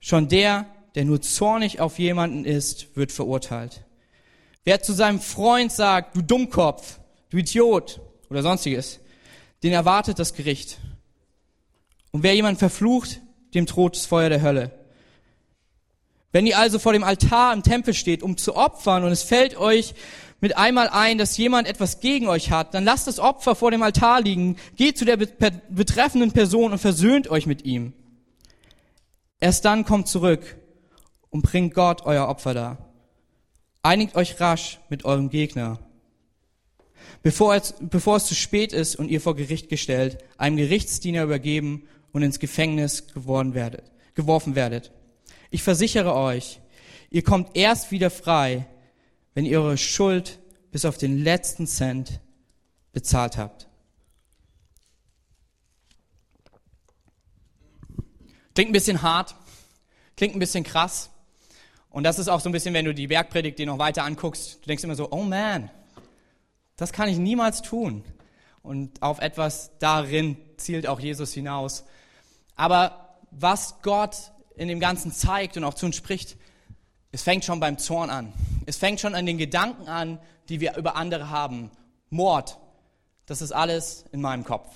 schon 0.00 0.28
der, 0.28 0.66
der 0.94 1.04
nur 1.04 1.20
zornig 1.20 1.80
auf 1.80 1.98
jemanden 1.98 2.44
ist, 2.44 2.96
wird 2.96 3.12
verurteilt. 3.12 3.84
Wer 4.64 4.82
zu 4.82 4.92
seinem 4.92 5.20
Freund 5.20 5.70
sagt, 5.70 6.16
du 6.16 6.22
Dummkopf, 6.22 6.98
du 7.30 7.38
Idiot 7.38 8.00
oder 8.30 8.42
sonstiges, 8.42 9.00
den 9.62 9.72
erwartet 9.72 10.18
das 10.18 10.34
Gericht. 10.34 10.78
Und 12.10 12.22
wer 12.22 12.34
jemand 12.34 12.58
verflucht, 12.58 13.20
dem 13.54 13.66
droht 13.66 13.96
das 13.96 14.06
Feuer 14.06 14.28
der 14.28 14.42
Hölle. 14.42 14.72
Wenn 16.32 16.46
ihr 16.46 16.58
also 16.58 16.78
vor 16.78 16.92
dem 16.92 17.04
Altar 17.04 17.54
im 17.54 17.62
Tempel 17.62 17.94
steht, 17.94 18.22
um 18.22 18.36
zu 18.36 18.56
opfern, 18.56 19.04
und 19.04 19.12
es 19.12 19.22
fällt 19.22 19.56
euch 19.56 19.94
mit 20.40 20.56
einmal 20.56 20.88
ein, 20.88 21.18
dass 21.18 21.36
jemand 21.36 21.66
etwas 21.66 22.00
gegen 22.00 22.28
euch 22.28 22.50
hat, 22.50 22.74
dann 22.74 22.84
lasst 22.84 23.06
das 23.06 23.18
Opfer 23.18 23.54
vor 23.54 23.70
dem 23.70 23.82
Altar 23.82 24.20
liegen, 24.20 24.56
geht 24.76 24.98
zu 24.98 25.04
der 25.04 25.16
betreffenden 25.16 26.32
Person 26.32 26.72
und 26.72 26.78
versöhnt 26.78 27.28
euch 27.28 27.46
mit 27.46 27.64
ihm. 27.64 27.92
Erst 29.40 29.64
dann 29.64 29.84
kommt 29.84 30.08
zurück 30.08 30.56
und 31.30 31.42
bringt 31.42 31.74
Gott 31.74 32.02
euer 32.04 32.28
Opfer 32.28 32.54
dar. 32.54 32.78
Einigt 33.82 34.16
euch 34.16 34.40
rasch 34.40 34.78
mit 34.88 35.04
eurem 35.04 35.30
Gegner 35.30 35.78
bevor 37.22 37.56
es, 37.56 37.74
bevor 37.80 38.16
es 38.16 38.26
zu 38.26 38.34
spät 38.34 38.72
ist 38.72 38.94
und 38.94 39.08
ihr 39.08 39.20
vor 39.20 39.36
Gericht 39.36 39.68
gestellt, 39.68 40.18
einem 40.38 40.56
Gerichtsdiener 40.56 41.24
übergeben 41.24 41.88
und 42.12 42.22
ins 42.22 42.38
Gefängnis 42.38 43.08
geworden 43.12 43.54
werdet, 43.54 43.90
geworfen 44.14 44.54
werdet. 44.54 44.92
Ich 45.50 45.62
versichere 45.62 46.14
euch, 46.14 46.60
ihr 47.10 47.22
kommt 47.22 47.56
erst 47.56 47.90
wieder 47.90 48.10
frei, 48.10 48.66
wenn 49.36 49.44
ihr 49.44 49.60
eure 49.60 49.76
Schuld 49.76 50.38
bis 50.72 50.86
auf 50.86 50.96
den 50.96 51.22
letzten 51.22 51.66
Cent 51.66 52.20
bezahlt 52.94 53.36
habt. 53.36 53.68
Klingt 58.54 58.70
ein 58.70 58.72
bisschen 58.72 59.02
hart, 59.02 59.34
klingt 60.16 60.34
ein 60.34 60.38
bisschen 60.38 60.64
krass. 60.64 61.10
Und 61.90 62.04
das 62.04 62.18
ist 62.18 62.28
auch 62.28 62.40
so 62.40 62.48
ein 62.48 62.52
bisschen, 62.52 62.72
wenn 62.72 62.86
du 62.86 62.94
die 62.94 63.08
Bergpredigt 63.08 63.58
dir 63.58 63.66
noch 63.66 63.78
weiter 63.78 64.04
anguckst, 64.04 64.60
du 64.62 64.68
denkst 64.68 64.84
immer 64.84 64.94
so, 64.94 65.10
oh 65.10 65.22
man, 65.22 65.70
das 66.76 66.94
kann 66.94 67.10
ich 67.10 67.18
niemals 67.18 67.60
tun. 67.60 68.04
Und 68.62 69.02
auf 69.02 69.18
etwas 69.18 69.72
darin 69.80 70.38
zielt 70.56 70.86
auch 70.86 70.98
Jesus 70.98 71.34
hinaus. 71.34 71.84
Aber 72.54 73.18
was 73.30 73.82
Gott 73.82 74.16
in 74.54 74.68
dem 74.68 74.80
Ganzen 74.80 75.12
zeigt 75.12 75.58
und 75.58 75.64
auch 75.64 75.74
zu 75.74 75.84
uns 75.84 75.96
spricht, 75.96 76.38
es 77.12 77.22
fängt 77.22 77.44
schon 77.44 77.60
beim 77.60 77.78
Zorn 77.78 78.10
an. 78.10 78.32
Es 78.66 78.76
fängt 78.76 79.00
schon 79.00 79.14
an 79.14 79.26
den 79.26 79.38
Gedanken 79.38 79.88
an, 79.88 80.18
die 80.48 80.60
wir 80.60 80.76
über 80.76 80.96
andere 80.96 81.30
haben. 81.30 81.70
Mord, 82.10 82.58
das 83.26 83.42
ist 83.42 83.52
alles 83.52 84.04
in 84.12 84.20
meinem 84.20 84.44
Kopf. 84.44 84.70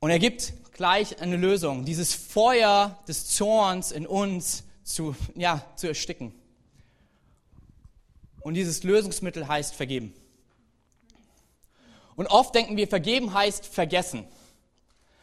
Und 0.00 0.10
er 0.10 0.18
gibt 0.18 0.52
gleich 0.72 1.20
eine 1.20 1.36
Lösung, 1.36 1.84
dieses 1.84 2.14
Feuer 2.14 2.98
des 3.08 3.28
Zorns 3.28 3.92
in 3.92 4.06
uns 4.06 4.64
zu, 4.84 5.16
ja, 5.34 5.64
zu 5.76 5.88
ersticken. 5.88 6.32
Und 8.40 8.54
dieses 8.54 8.84
Lösungsmittel 8.84 9.48
heißt 9.48 9.74
vergeben. 9.74 10.14
Und 12.14 12.28
oft 12.28 12.54
denken 12.54 12.76
wir, 12.76 12.86
vergeben 12.86 13.34
heißt 13.34 13.66
vergessen. 13.66 14.24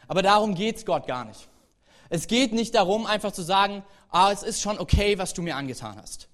Aber 0.06 0.22
darum 0.22 0.54
geht 0.54 0.76
es 0.76 0.84
Gott 0.84 1.06
gar 1.06 1.24
nicht. 1.24 1.48
Es 2.10 2.26
geht 2.26 2.52
nicht 2.52 2.74
darum, 2.74 3.06
einfach 3.06 3.32
zu 3.32 3.42
sagen, 3.42 3.82
ah, 4.10 4.30
es 4.30 4.42
ist 4.42 4.60
schon 4.60 4.78
okay, 4.78 5.18
was 5.18 5.34
du 5.34 5.42
mir 5.42 5.56
angetan 5.56 5.96
hast. 5.96 6.28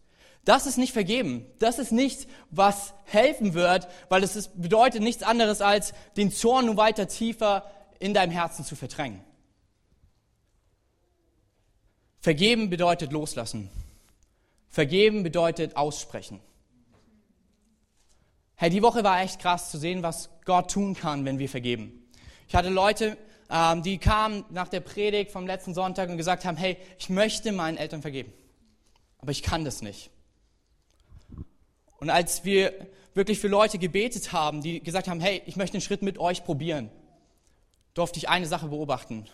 Das 0.45 0.67
ist 0.67 0.79
nicht 0.79 0.93
vergeben. 0.93 1.47
Das 1.59 1.79
ist 1.79 1.93
nichts, 1.93 2.27
was 2.51 2.95
helfen 3.05 3.55
wird, 3.55 3.89
weil 4.09 4.23
es 4.23 4.49
bedeutet 4.49 5.03
nichts 5.03 5.23
anderes, 5.23 5.61
als 5.61 5.93
den 6.17 6.33
Zorn 6.33 6.67
nun 6.67 6.77
weiter 6.77 7.09
tiefer 7.09 7.71
in 7.99 8.15
deinem 8.15 8.33
Herzen 8.33 8.65
zu 8.65 8.75
verdrängen. 8.75 9.23
Vergeben 12.21 12.71
bedeutet 12.71 13.13
loslassen. 13.13 13.71
Vergeben 14.69 15.23
bedeutet 15.23 15.77
aussprechen. 15.77 16.41
Hey, 18.57 18.71
die 18.71 18.83
Woche 18.83 19.05
war 19.05 19.23
echt 19.23 19.41
krass 19.41 19.71
zu 19.71 19.79
sehen, 19.79 20.03
was 20.03 20.29
Gott 20.45 20.71
tun 20.71 20.95
kann, 20.95 21.25
wenn 21.25 21.39
wir 21.39 21.49
vergeben. 21.49 22.09
Ich 22.47 22.55
hatte 22.55 22.69
Leute, 22.69 23.17
ähm, 23.51 23.83
die 23.83 23.99
kamen 23.99 24.45
nach 24.51 24.69
der 24.69 24.81
Predigt 24.81 25.33
vom 25.33 25.47
letzten 25.47 25.75
Sonntag 25.75 26.09
und 26.09 26.17
gesagt 26.17 26.45
haben, 26.45 26.57
hey, 26.57 26.77
ich 26.99 27.09
möchte 27.09 27.53
meinen 27.53 27.77
Eltern 27.77 28.03
vergeben, 28.03 28.33
aber 29.19 29.33
ich 29.33 29.43
kann 29.43 29.65
das 29.65 29.83
nicht. 29.83 30.11
Und 31.99 32.11
als 32.11 32.45
wir 32.45 32.73
wirklich 33.15 33.41
für 33.41 33.49
Leute 33.49 33.79
gebetet 33.79 34.33
haben, 34.33 34.63
die 34.63 34.81
gesagt 34.81 35.09
haben, 35.09 35.21
hey, 35.21 35.43
ich 35.47 35.57
möchte 35.57 35.75
einen 35.75 35.83
Schritt 35.83 36.03
mit 36.03 36.19
euch 36.19 36.45
probieren, 36.45 36.91
durfte 37.95 38.19
ich 38.19 38.29
eine 38.29 38.47
Sache 38.47 38.69
beobachten. 38.69 39.27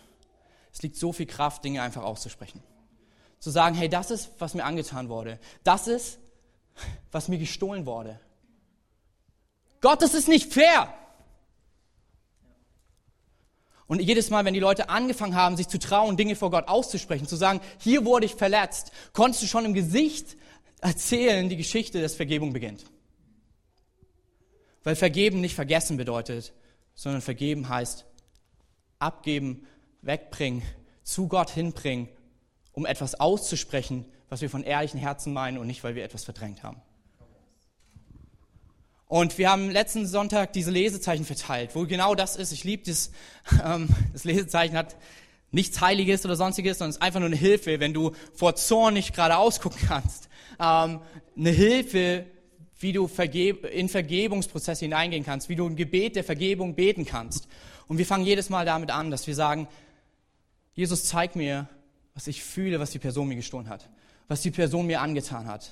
Es 0.73 0.81
liegt 0.81 0.95
so 0.95 1.13
viel 1.13 1.27
Kraft, 1.27 1.63
Dinge 1.63 1.81
einfach 1.81 2.03
auszusprechen. 2.03 2.61
Zu 3.39 3.51
sagen, 3.51 3.75
hey, 3.75 3.87
das 3.87 4.11
ist, 4.11 4.31
was 4.39 4.55
mir 4.55 4.65
angetan 4.65 5.09
wurde. 5.09 5.39
Das 5.63 5.87
ist, 5.87 6.19
was 7.11 7.27
mir 7.27 7.37
gestohlen 7.37 7.85
wurde. 7.85 8.19
Gott, 9.79 10.01
das 10.01 10.13
ist 10.13 10.27
nicht 10.27 10.51
fair. 10.51 10.93
Und 13.87 14.01
jedes 14.01 14.29
Mal, 14.29 14.43
wenn 14.43 14.53
die 14.53 14.59
Leute 14.59 14.89
angefangen 14.89 15.35
haben, 15.35 15.55
sich 15.55 15.69
zu 15.69 15.79
trauen, 15.79 16.17
Dinge 16.17 16.35
vor 16.35 16.51
Gott 16.51 16.67
auszusprechen, 16.67 17.25
zu 17.27 17.37
sagen, 17.37 17.61
hier 17.79 18.03
wurde 18.03 18.25
ich 18.25 18.35
verletzt, 18.35 18.91
konntest 19.13 19.43
du 19.43 19.47
schon 19.47 19.63
im 19.63 19.73
Gesicht 19.73 20.35
erzählen, 20.81 21.47
die 21.47 21.57
Geschichte, 21.57 22.01
dass 22.01 22.15
Vergebung 22.15 22.51
beginnt. 22.53 22.85
Weil 24.83 24.95
vergeben 24.95 25.41
nicht 25.41 25.55
vergessen 25.55 25.97
bedeutet, 25.97 26.53
sondern 26.95 27.21
vergeben 27.21 27.69
heißt 27.69 28.05
abgeben, 28.99 29.65
wegbringen, 30.01 30.63
zu 31.03 31.27
Gott 31.27 31.49
hinbringen, 31.49 32.09
um 32.73 32.85
etwas 32.85 33.15
auszusprechen, 33.15 34.05
was 34.29 34.41
wir 34.41 34.49
von 34.49 34.63
ehrlichen 34.63 34.99
Herzen 34.99 35.31
meinen 35.31 35.57
und 35.57 35.67
nicht, 35.67 35.83
weil 35.83 35.95
wir 35.95 36.03
etwas 36.03 36.25
verdrängt 36.25 36.63
haben. 36.63 36.81
Und 39.07 39.37
wir 39.37 39.49
haben 39.49 39.69
letzten 39.71 40.05
Sonntag 40.05 40.51
diese 40.53 40.69
Lesezeichen 40.69 41.23
verteilt, 41.23 41.71
wo 41.75 41.85
genau 41.85 42.13
das 42.13 42.35
ist. 42.35 42.51
Ich 42.51 42.63
liebe 42.63 42.83
das. 42.85 43.11
Ähm, 43.63 43.87
das 44.11 44.25
Lesezeichen 44.25 44.75
hat 44.75 44.97
nichts 45.51 45.79
Heiliges 45.79 46.25
oder 46.25 46.35
sonstiges, 46.35 46.79
sondern 46.79 46.89
es 46.89 46.95
ist 46.97 47.01
einfach 47.01 47.21
nur 47.21 47.27
eine 47.27 47.37
Hilfe, 47.37 47.79
wenn 47.79 47.93
du 47.93 48.11
vor 48.33 48.55
Zorn 48.55 48.95
nicht 48.95 49.15
gerade 49.15 49.37
ausgucken 49.37 49.79
kannst. 49.87 50.27
Ähm, 50.59 50.99
eine 51.37 51.49
Hilfe, 51.51 52.25
wie 52.79 52.91
du 52.91 53.09
in 53.71 53.89
Vergebungsprozesse 53.89 54.85
hineingehen 54.85 55.23
kannst, 55.23 55.47
wie 55.47 55.55
du 55.55 55.65
ein 55.65 55.77
Gebet 55.77 56.17
der 56.17 56.25
Vergebung 56.25 56.75
beten 56.75 57.05
kannst. 57.05 57.47
Und 57.87 57.97
wir 57.97 58.05
fangen 58.05 58.25
jedes 58.25 58.49
Mal 58.49 58.65
damit 58.65 58.91
an, 58.91 59.09
dass 59.09 59.25
wir 59.27 59.35
sagen, 59.35 59.67
Jesus, 60.75 61.05
zeig 61.05 61.35
mir, 61.35 61.69
was 62.13 62.27
ich 62.27 62.43
fühle, 62.43 62.79
was 62.79 62.91
die 62.91 62.99
Person 62.99 63.29
mir 63.29 63.35
gestohlen 63.35 63.69
hat, 63.69 63.89
was 64.27 64.41
die 64.41 64.51
Person 64.51 64.87
mir 64.87 65.01
angetan 65.01 65.47
hat. 65.47 65.71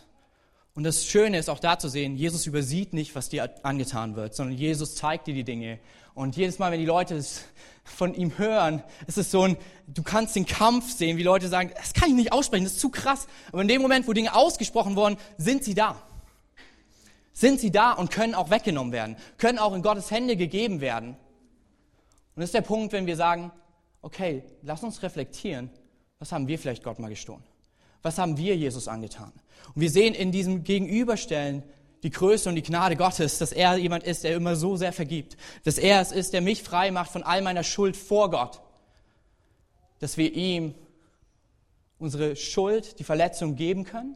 Und 0.76 0.84
das 0.84 1.06
Schöne 1.06 1.38
ist 1.38 1.50
auch 1.50 1.60
da 1.60 1.80
zu 1.80 1.88
sehen, 1.88 2.18
Jesus 2.18 2.46
übersieht 2.46 2.92
nicht, 2.94 3.16
was 3.16 3.30
dir 3.30 3.50
angetan 3.64 4.18
wird, 4.18 4.36
sondern 4.36 4.58
Jesus 4.58 4.96
zeigt 4.96 5.26
dir 5.26 5.34
die 5.34 5.46
Dinge. 5.46 5.80
Und 6.14 6.36
jedes 6.36 6.60
Mal, 6.60 6.70
wenn 6.72 6.82
die 6.82 6.86
Leute 6.86 7.16
es 7.16 7.46
von 7.86 8.14
ihm 8.14 8.38
hören, 8.38 8.84
ist 9.08 9.18
es 9.18 9.32
so 9.32 9.44
ein, 9.44 9.58
du 9.88 10.04
kannst 10.04 10.36
den 10.36 10.46
Kampf 10.46 10.92
sehen, 10.92 11.18
wie 11.18 11.24
Leute 11.24 11.48
sagen, 11.48 11.72
das 11.76 11.94
kann 11.94 12.10
ich 12.10 12.16
nicht 12.16 12.34
aussprechen, 12.34 12.66
das 12.66 12.74
ist 12.74 12.82
zu 12.82 12.90
krass. 12.90 13.28
Aber 13.54 13.62
in 13.62 13.70
dem 13.70 13.82
Moment, 13.82 14.06
wo 14.06 14.12
Dinge 14.12 14.36
ausgesprochen 14.36 14.98
wurden, 14.98 15.16
sind 15.38 15.64
sie 15.64 15.76
da. 15.76 16.02
Sind 17.32 17.62
sie 17.62 17.72
da 17.72 17.94
und 17.94 18.12
können 18.12 18.36
auch 18.36 18.50
weggenommen 18.50 18.92
werden, 18.92 19.16
können 19.38 19.60
auch 19.60 19.74
in 19.74 19.82
Gottes 19.82 20.12
Hände 20.12 20.36
gegeben 20.36 20.82
werden. 20.82 21.12
Und 21.12 22.42
das 22.42 22.46
ist 22.50 22.54
der 22.54 22.62
Punkt, 22.62 22.92
wenn 22.92 23.06
wir 23.06 23.16
sagen, 23.16 23.52
okay, 24.02 24.44
lass 24.62 24.84
uns 24.84 25.02
reflektieren, 25.04 25.70
was 26.20 26.34
haben 26.34 26.50
wir 26.50 26.60
vielleicht 26.60 26.84
Gott 26.84 27.00
mal 27.00 27.10
gestohlen? 27.10 27.44
Was 28.06 28.20
haben 28.20 28.38
wir 28.38 28.56
Jesus 28.56 28.88
angetan? 28.88 29.32
Und 29.74 29.82
wir 29.82 29.90
sehen 29.90 30.14
in 30.14 30.32
diesem 30.32 30.64
Gegenüberstellen 30.64 31.64
die 32.04 32.12
Größe 32.12 32.48
und 32.48 32.54
die 32.54 32.62
Gnade 32.62 32.96
Gottes, 32.96 33.40
dass 33.40 33.52
er 33.52 33.78
jemand 33.78 34.04
ist, 34.04 34.24
der 34.24 34.36
immer 34.36 34.56
so 34.56 34.78
sehr 34.78 34.94
vergibt. 34.94 35.38
Dass 35.64 35.80
er 35.80 36.02
es 36.02 36.12
ist, 36.12 36.32
der 36.32 36.42
mich 36.42 36.62
frei 36.62 36.92
macht 36.92 37.10
von 37.10 37.24
all 37.24 37.42
meiner 37.42 37.64
Schuld 37.64 37.98
vor 37.98 38.30
Gott. 38.30 38.62
Dass 39.98 40.18
wir 40.18 40.32
ihm 40.36 40.76
unsere 41.98 42.36
Schuld, 42.36 43.00
die 43.00 43.04
Verletzung 43.04 43.56
geben 43.56 43.86
können, 43.86 44.16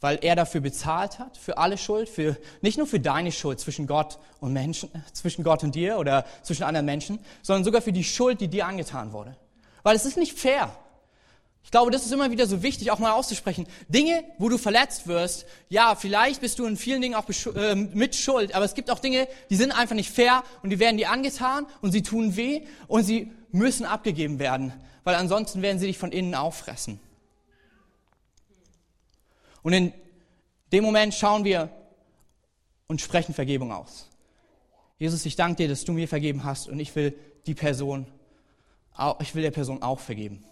weil 0.00 0.18
er 0.20 0.36
dafür 0.36 0.60
bezahlt 0.60 1.18
hat, 1.18 1.38
für 1.38 1.56
alle 1.56 1.78
Schuld, 1.78 2.10
für, 2.10 2.36
nicht 2.60 2.76
nur 2.76 2.86
für 2.86 3.00
deine 3.00 3.32
Schuld 3.32 3.60
zwischen 3.60 3.86
Gott 3.86 4.18
und 4.40 4.52
Menschen, 4.52 4.90
zwischen 5.14 5.42
Gott 5.42 5.64
und 5.64 5.74
dir 5.74 5.96
oder 5.96 6.26
zwischen 6.42 6.64
anderen 6.64 6.84
Menschen, 6.84 7.18
sondern 7.40 7.64
sogar 7.64 7.80
für 7.80 7.92
die 7.92 8.04
Schuld, 8.04 8.42
die 8.42 8.48
dir 8.48 8.66
angetan 8.66 9.14
wurde. 9.14 9.38
Weil 9.82 9.96
es 9.96 10.04
ist 10.04 10.18
nicht 10.18 10.38
fair. 10.38 10.70
Ich 11.66 11.72
glaube, 11.72 11.90
das 11.90 12.06
ist 12.06 12.12
immer 12.12 12.30
wieder 12.30 12.46
so 12.46 12.62
wichtig, 12.62 12.92
auch 12.92 13.00
mal 13.00 13.10
auszusprechen. 13.10 13.66
Dinge, 13.88 14.22
wo 14.38 14.48
du 14.48 14.56
verletzt 14.56 15.08
wirst, 15.08 15.46
ja, 15.68 15.96
vielleicht 15.96 16.40
bist 16.40 16.60
du 16.60 16.64
in 16.64 16.76
vielen 16.76 17.02
Dingen 17.02 17.16
auch 17.16 17.24
äh, 17.28 17.74
mit 17.74 18.14
Schuld, 18.14 18.54
aber 18.54 18.64
es 18.64 18.74
gibt 18.74 18.88
auch 18.88 19.00
Dinge, 19.00 19.26
die 19.50 19.56
sind 19.56 19.72
einfach 19.72 19.96
nicht 19.96 20.12
fair 20.12 20.44
und 20.62 20.70
die 20.70 20.78
werden 20.78 20.96
dir 20.96 21.10
angetan 21.10 21.66
und 21.80 21.90
sie 21.90 22.02
tun 22.02 22.36
weh 22.36 22.62
und 22.86 23.02
sie 23.02 23.32
müssen 23.50 23.84
abgegeben 23.84 24.38
werden, 24.38 24.72
weil 25.02 25.16
ansonsten 25.16 25.60
werden 25.60 25.80
sie 25.80 25.88
dich 25.88 25.98
von 25.98 26.12
innen 26.12 26.36
auffressen. 26.36 27.00
Und 29.64 29.72
in 29.72 29.92
dem 30.70 30.84
Moment 30.84 31.14
schauen 31.14 31.42
wir 31.42 31.68
und 32.86 33.00
sprechen 33.00 33.34
Vergebung 33.34 33.72
aus. 33.72 34.08
Jesus, 35.00 35.26
ich 35.26 35.34
danke 35.34 35.64
dir, 35.64 35.68
dass 35.68 35.84
du 35.84 35.92
mir 35.92 36.06
vergeben 36.06 36.44
hast 36.44 36.68
und 36.68 36.78
ich 36.78 36.94
will 36.94 37.18
die 37.44 37.54
Person, 37.54 38.06
ich 39.18 39.34
will 39.34 39.42
der 39.42 39.50
Person 39.50 39.82
auch 39.82 39.98
vergeben. 39.98 40.44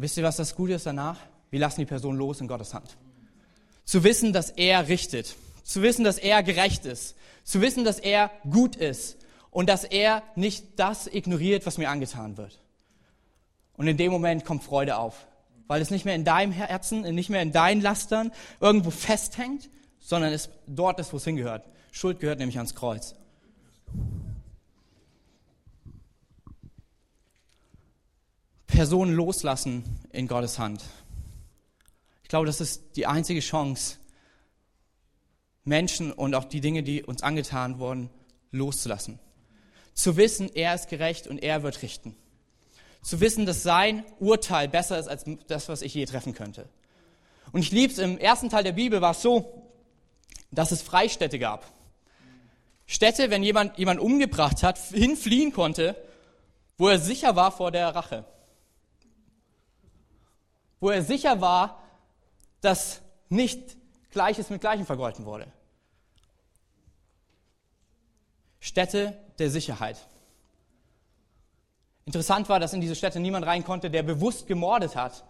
Wisst 0.00 0.16
ihr, 0.16 0.22
was 0.24 0.36
das 0.36 0.56
Gute 0.56 0.72
ist 0.72 0.86
danach? 0.86 1.18
Wir 1.50 1.60
lassen 1.60 1.80
die 1.80 1.86
Person 1.86 2.16
los 2.16 2.40
in 2.40 2.48
Gottes 2.48 2.72
Hand. 2.72 2.96
Zu 3.84 4.02
wissen, 4.02 4.32
dass 4.32 4.48
er 4.48 4.88
richtet. 4.88 5.36
Zu 5.62 5.82
wissen, 5.82 6.04
dass 6.04 6.16
er 6.16 6.42
gerecht 6.42 6.86
ist. 6.86 7.16
Zu 7.44 7.60
wissen, 7.60 7.84
dass 7.84 7.98
er 7.98 8.30
gut 8.48 8.76
ist. 8.76 9.18
Und 9.50 9.68
dass 9.68 9.84
er 9.84 10.22
nicht 10.36 10.78
das 10.78 11.06
ignoriert, 11.06 11.66
was 11.66 11.76
mir 11.76 11.90
angetan 11.90 12.38
wird. 12.38 12.58
Und 13.76 13.88
in 13.88 13.98
dem 13.98 14.10
Moment 14.10 14.46
kommt 14.46 14.64
Freude 14.64 14.96
auf. 14.96 15.26
Weil 15.66 15.82
es 15.82 15.90
nicht 15.90 16.06
mehr 16.06 16.14
in 16.14 16.24
deinem 16.24 16.52
Herzen, 16.52 17.02
nicht 17.14 17.28
mehr 17.28 17.42
in 17.42 17.52
deinen 17.52 17.82
Lastern 17.82 18.32
irgendwo 18.58 18.90
festhängt, 18.90 19.68
sondern 19.98 20.32
es 20.32 20.48
dort 20.66 20.98
ist, 20.98 21.12
wo 21.12 21.18
es 21.18 21.24
hingehört. 21.24 21.68
Schuld 21.92 22.20
gehört 22.20 22.38
nämlich 22.38 22.56
ans 22.56 22.74
Kreuz. 22.74 23.16
Personen 28.80 29.12
loslassen 29.12 29.84
in 30.10 30.26
Gottes 30.26 30.58
Hand. 30.58 30.82
Ich 32.22 32.30
glaube, 32.30 32.46
das 32.46 32.62
ist 32.62 32.96
die 32.96 33.04
einzige 33.04 33.40
Chance, 33.40 33.98
Menschen 35.64 36.10
und 36.12 36.34
auch 36.34 36.44
die 36.44 36.62
Dinge, 36.62 36.82
die 36.82 37.02
uns 37.02 37.22
angetan 37.22 37.78
wurden, 37.78 38.08
loszulassen. 38.52 39.18
Zu 39.92 40.16
wissen, 40.16 40.50
er 40.54 40.74
ist 40.74 40.88
gerecht 40.88 41.26
und 41.26 41.42
er 41.42 41.62
wird 41.62 41.82
richten. 41.82 42.16
Zu 43.02 43.20
wissen, 43.20 43.44
dass 43.44 43.62
sein 43.62 44.02
Urteil 44.18 44.66
besser 44.66 44.98
ist 44.98 45.08
als 45.08 45.26
das, 45.46 45.68
was 45.68 45.82
ich 45.82 45.92
je 45.92 46.06
treffen 46.06 46.32
könnte. 46.32 46.66
Und 47.52 47.60
ich 47.60 47.72
liebe 47.72 47.92
es, 47.92 47.98
im 47.98 48.16
ersten 48.16 48.48
Teil 48.48 48.64
der 48.64 48.72
Bibel 48.72 49.02
war 49.02 49.10
es 49.10 49.20
so, 49.20 49.62
dass 50.52 50.72
es 50.72 50.80
Freistädte 50.80 51.38
gab. 51.38 51.70
Städte, 52.86 53.28
wenn 53.28 53.42
jemand 53.42 53.76
jemand 53.76 54.00
umgebracht 54.00 54.62
hat, 54.62 54.78
hinfliehen 54.78 55.52
konnte, 55.52 56.02
wo 56.78 56.88
er 56.88 56.98
sicher 56.98 57.36
war 57.36 57.52
vor 57.52 57.72
der 57.72 57.94
Rache 57.94 58.24
wo 60.80 60.90
er 60.90 61.02
sicher 61.02 61.40
war, 61.40 61.82
dass 62.60 63.00
nicht 63.28 63.76
Gleiches 64.10 64.50
mit 64.50 64.60
Gleichem 64.60 64.86
vergolten 64.86 65.24
wurde. 65.24 65.46
Städte 68.58 69.16
der 69.38 69.50
Sicherheit. 69.50 69.96
Interessant 72.04 72.48
war, 72.48 72.58
dass 72.58 72.72
in 72.72 72.80
diese 72.80 72.96
Städte 72.96 73.20
niemand 73.20 73.46
rein 73.46 73.64
konnte, 73.64 73.90
der 73.90 74.02
bewusst 74.02 74.46
gemordet 74.46 74.96
hat. 74.96 75.24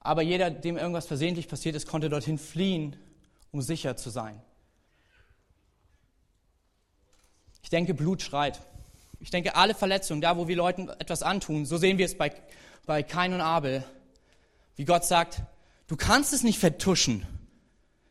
Aber 0.00 0.22
jeder, 0.22 0.50
dem 0.50 0.76
irgendwas 0.76 1.06
versehentlich 1.06 1.48
passiert 1.48 1.76
ist, 1.76 1.86
konnte 1.86 2.08
dorthin 2.08 2.38
fliehen, 2.38 2.96
um 3.52 3.60
sicher 3.60 3.96
zu 3.96 4.10
sein. 4.10 4.40
Ich 7.62 7.70
denke, 7.70 7.94
Blut 7.94 8.22
schreit. 8.22 8.60
Ich 9.22 9.30
denke, 9.30 9.56
alle 9.56 9.74
Verletzungen, 9.74 10.20
da 10.20 10.36
wo 10.36 10.48
wir 10.48 10.56
Leuten 10.56 10.88
etwas 10.88 11.22
antun, 11.22 11.64
so 11.64 11.78
sehen 11.78 11.96
wir 11.96 12.06
es 12.06 12.18
bei 12.18 12.30
bei 12.86 13.02
Kain 13.02 13.32
und 13.32 13.40
Abel, 13.40 13.84
wie 14.76 14.84
Gott 14.84 15.04
sagt, 15.04 15.42
du 15.86 15.96
kannst 15.96 16.32
es 16.32 16.42
nicht 16.42 16.58
vertuschen. 16.58 17.26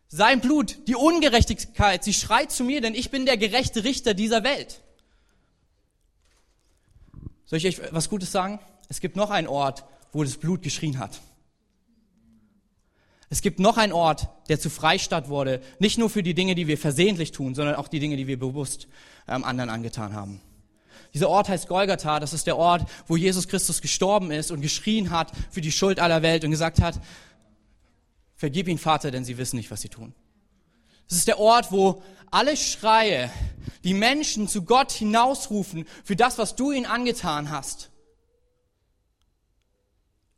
Sein 0.08 0.42
Blut, 0.42 0.88
die 0.88 0.96
Ungerechtigkeit, 0.96 2.04
sie 2.04 2.14
schreit 2.14 2.52
zu 2.52 2.64
mir, 2.64 2.82
denn 2.82 2.96
ich 2.96 3.12
bin 3.12 3.26
der 3.26 3.38
gerechte 3.38 3.84
Richter 3.84 4.14
dieser 4.14 4.44
Welt. 4.44 4.82
Soll 7.46 7.58
ich 7.58 7.68
euch 7.68 7.94
was 7.94 8.10
Gutes 8.10 8.32
sagen? 8.32 8.60
Es 8.90 9.00
gibt 9.00 9.16
noch 9.16 9.30
einen 9.30 9.48
Ort, 9.48 9.86
wo 10.12 10.24
das 10.24 10.38
Blut 10.38 10.64
geschrien 10.64 11.00
hat. 11.00 11.22
Es 13.30 13.42
gibt 13.42 13.60
noch 13.60 13.78
einen 13.78 13.94
Ort, 13.94 14.28
der 14.50 14.60
zu 14.60 14.70
Freistadt 14.70 15.30
wurde, 15.30 15.62
nicht 15.80 15.98
nur 15.98 16.10
für 16.10 16.24
die 16.24 16.34
Dinge, 16.34 16.56
die 16.56 16.68
wir 16.68 16.78
versehentlich 16.78 17.32
tun, 17.32 17.56
sondern 17.56 17.76
auch 17.76 17.88
die 17.88 18.00
Dinge, 18.00 18.18
die 18.18 18.28
wir 18.28 18.38
bewusst 18.38 18.90
ähm, 19.30 19.46
anderen 19.46 19.70
angetan 19.70 20.14
haben. 20.14 20.42
Dieser 21.14 21.30
Ort 21.30 21.50
heißt 21.50 21.68
Golgatha. 21.68 22.20
Das 22.20 22.34
ist 22.34 22.48
der 22.48 22.58
Ort, 22.58 22.90
wo 23.08 23.18
Jesus 23.18 23.48
Christus 23.48 23.82
gestorben 23.82 24.32
ist 24.32 24.52
und 24.52 24.62
geschrien 24.62 25.10
hat 25.10 25.32
für 25.50 25.62
die 25.62 25.72
Schuld 25.72 26.00
aller 26.00 26.22
Welt 26.22 26.44
und 26.44 26.52
gesagt 26.52 26.82
hat, 26.82 27.00
vergib 28.36 28.68
ihn, 28.68 28.78
Vater, 28.78 29.12
denn 29.12 29.24
sie 29.24 29.38
wissen 29.38 29.58
nicht, 29.58 29.72
was 29.72 29.82
sie 29.82 29.90
tun. 29.90 30.14
Das 31.08 31.18
ist 31.18 31.28
der 31.28 31.40
Ort, 31.40 31.72
wo 31.72 32.02
alle 32.32 32.56
Schreie, 32.56 33.30
die 33.84 33.94
Menschen 33.94 34.48
zu 34.48 34.64
Gott 34.64 34.92
hinausrufen 34.92 35.86
für 36.04 36.16
das, 36.16 36.38
was 36.38 36.56
du 36.56 36.72
ihnen 36.72 36.86
angetan 36.86 37.52
hast, 37.52 37.92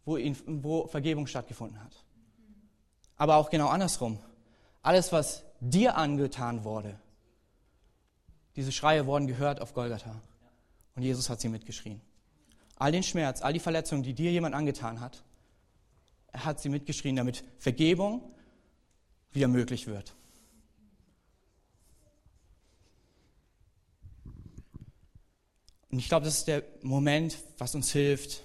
wo, 0.04 0.18
ihn, 0.18 0.36
wo 0.46 0.88
Vergebung 0.88 1.28
stattgefunden 1.28 1.82
hat. 1.82 1.94
Aber 3.16 3.36
auch 3.36 3.50
genau 3.50 3.68
andersrum. 3.68 4.20
Alles, 4.82 5.12
was 5.12 5.44
dir 5.60 5.96
angetan 5.96 6.64
wurde, 6.64 7.00
diese 8.56 8.72
Schreie 8.72 9.06
wurden 9.06 9.28
gehört 9.28 9.62
auf 9.62 9.74
Golgatha. 9.74 10.20
Und 10.96 11.04
Jesus 11.04 11.30
hat 11.30 11.42
sie 11.42 11.50
mitgeschrien. 11.50 12.02
All 12.76 12.92
den 12.92 13.04
Schmerz, 13.04 13.42
all 13.42 13.54
die 13.54 13.60
Verletzungen, 13.60 14.04
die 14.04 14.14
dir 14.14 14.32
jemand 14.32 14.56
angetan 14.56 15.00
hat, 15.00 15.24
er 16.32 16.46
hat 16.46 16.60
sie 16.60 16.70
mitgeschrien, 16.70 17.16
damit 17.16 17.44
Vergebung 17.58 18.34
wieder 19.32 19.48
möglich 19.48 19.88
wird. 19.88 20.16
Und 25.92 26.00
ich 26.00 26.10
glaube, 26.10 26.26
das 26.26 26.40
ist 26.40 26.48
der 26.48 26.64
Moment, 26.82 27.38
was 27.60 27.76
uns 27.76 27.92
hilft, 27.92 28.44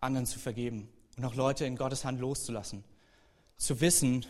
anderen 0.00 0.26
zu 0.26 0.38
vergeben 0.38 0.88
und 1.16 1.24
auch 1.24 1.34
Leute 1.34 1.64
in 1.64 1.76
Gottes 1.76 2.04
Hand 2.04 2.20
loszulassen. 2.20 2.84
Zu 3.56 3.80
wissen, 3.80 4.24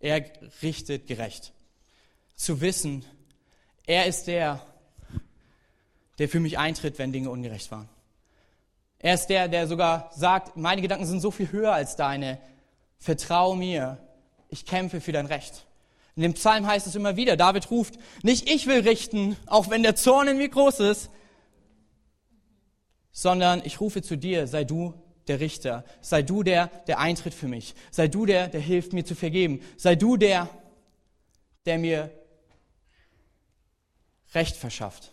er 0.00 0.24
richtet 0.62 1.06
gerecht. 1.06 1.52
Zu 2.34 2.60
wissen, 2.60 3.04
er 3.86 4.06
ist 4.06 4.26
der, 4.26 4.66
der 6.18 6.28
für 6.28 6.40
mich 6.40 6.58
eintritt, 6.58 6.98
wenn 6.98 7.12
Dinge 7.12 7.30
ungerecht 7.30 7.70
waren. 7.70 7.88
Er 8.98 9.14
ist 9.14 9.26
der, 9.26 9.48
der 9.48 9.66
sogar 9.66 10.10
sagt, 10.14 10.56
meine 10.56 10.82
Gedanken 10.82 11.06
sind 11.06 11.20
so 11.20 11.30
viel 11.30 11.52
höher 11.52 11.72
als 11.72 11.96
deine. 11.96 12.38
Vertrau 12.98 13.54
mir, 13.54 13.98
ich 14.48 14.64
kämpfe 14.64 15.00
für 15.00 15.12
dein 15.12 15.26
Recht. 15.26 15.66
In 16.14 16.22
dem 16.22 16.32
Psalm 16.34 16.66
heißt 16.66 16.86
es 16.86 16.94
immer 16.94 17.16
wieder, 17.16 17.36
David 17.36 17.70
ruft, 17.70 17.98
nicht 18.22 18.48
ich 18.48 18.66
will 18.66 18.80
richten, 18.80 19.36
auch 19.46 19.68
wenn 19.68 19.82
der 19.82 19.96
Zorn 19.96 20.28
in 20.28 20.38
mir 20.38 20.48
groß 20.48 20.80
ist, 20.80 21.10
sondern 23.12 23.62
ich 23.64 23.80
rufe 23.80 24.00
zu 24.00 24.16
dir, 24.16 24.46
sei 24.46 24.64
du 24.64 24.94
der 25.28 25.40
Richter, 25.40 25.84
sei 26.00 26.22
du 26.22 26.42
der, 26.42 26.68
der 26.86 26.98
eintritt 26.98 27.34
für 27.34 27.48
mich, 27.48 27.74
sei 27.90 28.08
du 28.08 28.24
der, 28.24 28.48
der 28.48 28.60
hilft 28.60 28.94
mir 28.94 29.04
zu 29.04 29.14
vergeben, 29.14 29.60
sei 29.76 29.94
du 29.94 30.16
der, 30.16 30.48
der 31.66 31.78
mir 31.78 32.10
Recht 34.34 34.56
verschafft. 34.56 35.12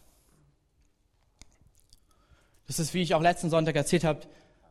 Das 2.67 2.80
ist, 2.80 2.93
wie 2.93 3.02
ich 3.02 3.13
auch 3.13 3.21
letzten 3.21 3.49
Sonntag 3.49 3.76
erzählt 3.76 4.04
habe, 4.04 4.21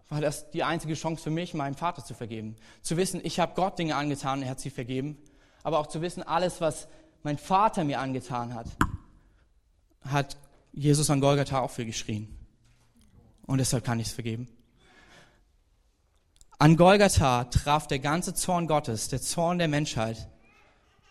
war 0.08 0.20
das 0.20 0.50
die 0.50 0.62
einzige 0.62 0.94
Chance 0.94 1.22
für 1.22 1.30
mich, 1.30 1.54
meinem 1.54 1.74
Vater 1.74 2.04
zu 2.04 2.14
vergeben. 2.14 2.56
Zu 2.82 2.96
wissen, 2.96 3.20
ich 3.24 3.40
habe 3.40 3.54
Gott 3.54 3.78
Dinge 3.78 3.96
angetan 3.96 4.38
und 4.38 4.44
er 4.44 4.50
hat 4.50 4.60
sie 4.60 4.70
vergeben. 4.70 5.16
Aber 5.62 5.78
auch 5.78 5.86
zu 5.86 6.02
wissen, 6.02 6.22
alles, 6.22 6.60
was 6.60 6.88
mein 7.22 7.38
Vater 7.38 7.84
mir 7.84 8.00
angetan 8.00 8.54
hat, 8.54 8.66
hat 10.04 10.36
Jesus 10.72 11.08
an 11.10 11.20
Golgatha 11.20 11.60
auch 11.60 11.70
für 11.70 11.86
geschrien. 11.86 12.36
Und 13.46 13.58
deshalb 13.58 13.84
kann 13.84 14.00
ich 14.00 14.08
es 14.08 14.12
vergeben. 14.12 14.48
An 16.58 16.76
Golgatha 16.76 17.44
traf 17.44 17.86
der 17.86 17.98
ganze 17.98 18.34
Zorn 18.34 18.66
Gottes, 18.66 19.08
der 19.08 19.20
Zorn 19.20 19.58
der 19.58 19.68
Menschheit, 19.68 20.28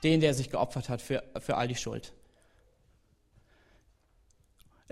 den, 0.04 0.22
der 0.22 0.34
sich 0.34 0.50
geopfert 0.50 0.90
hat 0.90 1.02
für, 1.02 1.24
für 1.40 1.58
all 1.58 1.68
die 1.68 1.76
Schuld. 1.76 2.14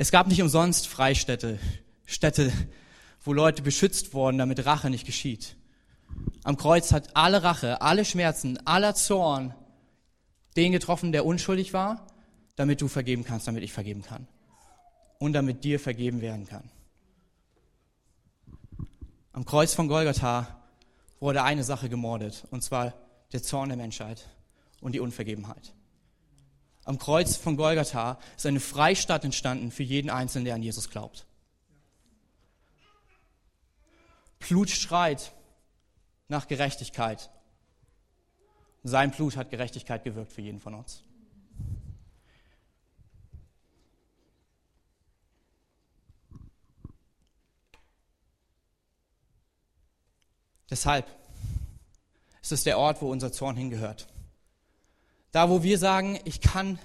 Es 0.01 0.11
gab 0.11 0.27
nicht 0.27 0.41
umsonst 0.41 0.87
Freistädte, 0.87 1.59
Städte, 2.05 2.53
wo 3.21 3.33
Leute 3.33 3.61
beschützt 3.61 4.13
wurden, 4.13 4.37
damit 4.37 4.65
Rache 4.65 4.89
nicht 4.89 5.05
geschieht. 5.05 5.57
Am 6.45 6.55
Kreuz 6.55 6.93
hat 6.93 7.17
alle 7.17 7.43
Rache, 7.43 7.81
alle 7.81 8.05
Schmerzen, 8.05 8.65
aller 8.65 8.95
Zorn 8.95 9.53
den 10.55 10.71
getroffen, 10.71 11.11
der 11.11 11.25
unschuldig 11.25 11.73
war, 11.73 12.07
damit 12.55 12.79
du 12.79 12.87
vergeben 12.87 13.25
kannst, 13.25 13.49
damit 13.49 13.61
ich 13.61 13.73
vergeben 13.73 14.01
kann. 14.01 14.25
Und 15.17 15.33
damit 15.33 15.65
dir 15.65 15.81
vergeben 15.81 16.21
werden 16.21 16.47
kann. 16.47 16.71
Am 19.33 19.43
Kreuz 19.43 19.73
von 19.73 19.89
Golgatha 19.89 20.61
wurde 21.19 21.43
eine 21.43 21.65
Sache 21.65 21.89
gemordet, 21.89 22.45
und 22.51 22.63
zwar 22.63 22.93
der 23.33 23.43
Zorn 23.43 23.67
der 23.67 23.77
Menschheit 23.77 24.29
und 24.79 24.93
die 24.93 25.01
Unvergebenheit. 25.01 25.73
Am 26.89 26.97
Kreuz 26.97 27.37
von 27.37 27.55
Golgatha 27.55 28.17
ist 28.35 28.47
eine 28.47 28.59
Freistadt 28.59 29.23
entstanden 29.23 29.69
für 29.69 29.83
jeden 29.83 30.09
Einzelnen, 30.09 30.45
der 30.45 30.55
an 30.55 30.63
Jesus 30.63 30.89
glaubt. 30.89 31.27
Blut 34.39 34.71
schreit 34.71 35.31
nach 36.29 36.47
Gerechtigkeit. 36.47 37.29
Sein 38.81 39.11
Blut 39.11 39.37
hat 39.37 39.51
Gerechtigkeit 39.51 40.03
gewirkt 40.03 40.33
für 40.33 40.41
jeden 40.41 40.59
von 40.59 40.73
uns. 40.73 41.03
Deshalb 50.71 51.05
ist 52.41 52.51
es 52.51 52.63
der 52.63 52.79
Ort, 52.79 52.99
wo 53.03 53.11
unser 53.11 53.31
Zorn 53.31 53.55
hingehört. 53.55 54.07
Da, 55.31 55.49
wo 55.49 55.63
wir 55.63 55.77
sagen, 55.77 56.19
ich 56.25 56.41
kann, 56.41 56.79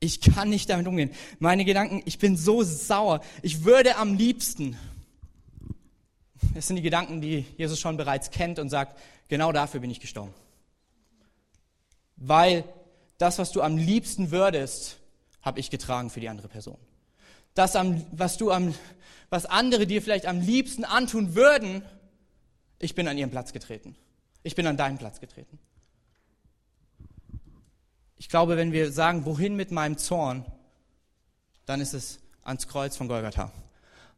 ich 0.00 0.20
kann 0.20 0.50
nicht 0.50 0.68
damit 0.68 0.86
umgehen. 0.86 1.10
Meine 1.38 1.64
Gedanken, 1.64 2.02
ich 2.04 2.18
bin 2.18 2.36
so 2.36 2.62
sauer. 2.62 3.20
Ich 3.42 3.64
würde 3.64 3.96
am 3.96 4.14
liebsten. 4.14 4.76
Es 6.54 6.66
sind 6.66 6.76
die 6.76 6.82
Gedanken, 6.82 7.20
die 7.20 7.46
Jesus 7.56 7.80
schon 7.80 7.96
bereits 7.96 8.30
kennt 8.30 8.58
und 8.58 8.68
sagt, 8.68 8.98
genau 9.28 9.50
dafür 9.52 9.80
bin 9.80 9.90
ich 9.90 10.00
gestorben. 10.00 10.34
Weil 12.16 12.64
das, 13.18 13.38
was 13.38 13.50
du 13.50 13.62
am 13.62 13.76
liebsten 13.76 14.30
würdest, 14.30 14.98
habe 15.40 15.60
ich 15.60 15.70
getragen 15.70 16.10
für 16.10 16.20
die 16.20 16.28
andere 16.28 16.48
Person. 16.48 16.76
Das, 17.54 17.74
was 18.12 18.36
du 18.36 18.50
am, 18.50 18.74
was 19.30 19.46
andere 19.46 19.86
dir 19.86 20.02
vielleicht 20.02 20.26
am 20.26 20.40
liebsten 20.40 20.84
antun 20.84 21.34
würden, 21.34 21.82
ich 22.78 22.94
bin 22.94 23.08
an 23.08 23.16
ihren 23.16 23.30
Platz 23.30 23.52
getreten. 23.52 23.96
Ich 24.42 24.54
bin 24.54 24.66
an 24.66 24.76
deinen 24.76 24.98
Platz 24.98 25.20
getreten. 25.20 25.58
Ich 28.24 28.30
glaube, 28.30 28.56
wenn 28.56 28.72
wir 28.72 28.90
sagen, 28.90 29.26
wohin 29.26 29.54
mit 29.54 29.70
meinem 29.70 29.98
Zorn, 29.98 30.46
dann 31.66 31.82
ist 31.82 31.92
es 31.92 32.20
ans 32.42 32.66
Kreuz 32.66 32.96
von 32.96 33.06
Golgatha. 33.06 33.52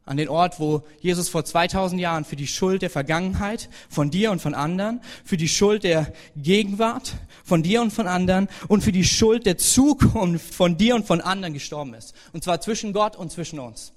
An 0.05 0.17
den 0.17 0.29
Ort, 0.29 0.61
wo 0.61 0.85
Jesus 1.01 1.29
vor 1.29 1.45
2000 1.45 2.01
Jahren 2.01 2.25
für 2.25 2.37
die 2.37 2.47
Schuld 2.47 2.83
der 2.83 2.91
Vergangenheit 2.91 3.69
von 3.91 4.13
dir 4.13 4.31
und 4.31 4.41
von 4.41 4.55
anderen, 4.55 5.01
für 5.25 5.37
die 5.37 5.49
Schuld 5.49 5.83
der 5.83 6.13
Gegenwart 6.37 7.15
von 7.43 7.65
dir 7.65 7.83
und 7.83 7.91
von 7.91 8.07
anderen 8.07 8.49
und 8.69 8.85
für 8.85 8.93
die 8.93 9.05
Schuld 9.05 9.45
der 9.45 9.59
Zukunft 9.59 10.55
von 10.55 10.77
dir 10.79 10.95
und 10.95 11.05
von 11.05 11.21
anderen 11.21 11.53
gestorben 11.53 11.93
ist. 11.95 12.15
Und 12.33 12.45
zwar 12.45 12.61
zwischen 12.61 12.93
Gott 12.93 13.17
und 13.17 13.33
zwischen 13.33 13.59
uns. 13.59 13.93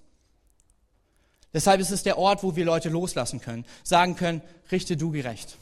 Deshalb 1.54 1.80
ist 1.82 1.92
es 1.92 2.02
der 2.02 2.18
Ort, 2.18 2.42
wo 2.42 2.56
wir 2.56 2.66
Leute 2.66 2.90
loslassen 2.90 3.42
können, 3.42 3.64
sagen 3.84 4.16
können, 4.16 4.42
richte 4.72 4.98
du 4.98 5.12
gerecht. 5.12 5.60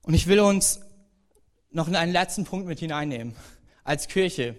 Und 0.00 0.14
ich 0.14 0.26
will 0.26 0.40
uns 0.40 0.80
noch 1.70 1.88
in 1.88 1.96
einen 1.96 2.12
letzten 2.12 2.44
Punkt 2.44 2.66
mit 2.66 2.78
hineinnehmen, 2.78 3.34
als 3.84 4.08
Kirche. 4.08 4.56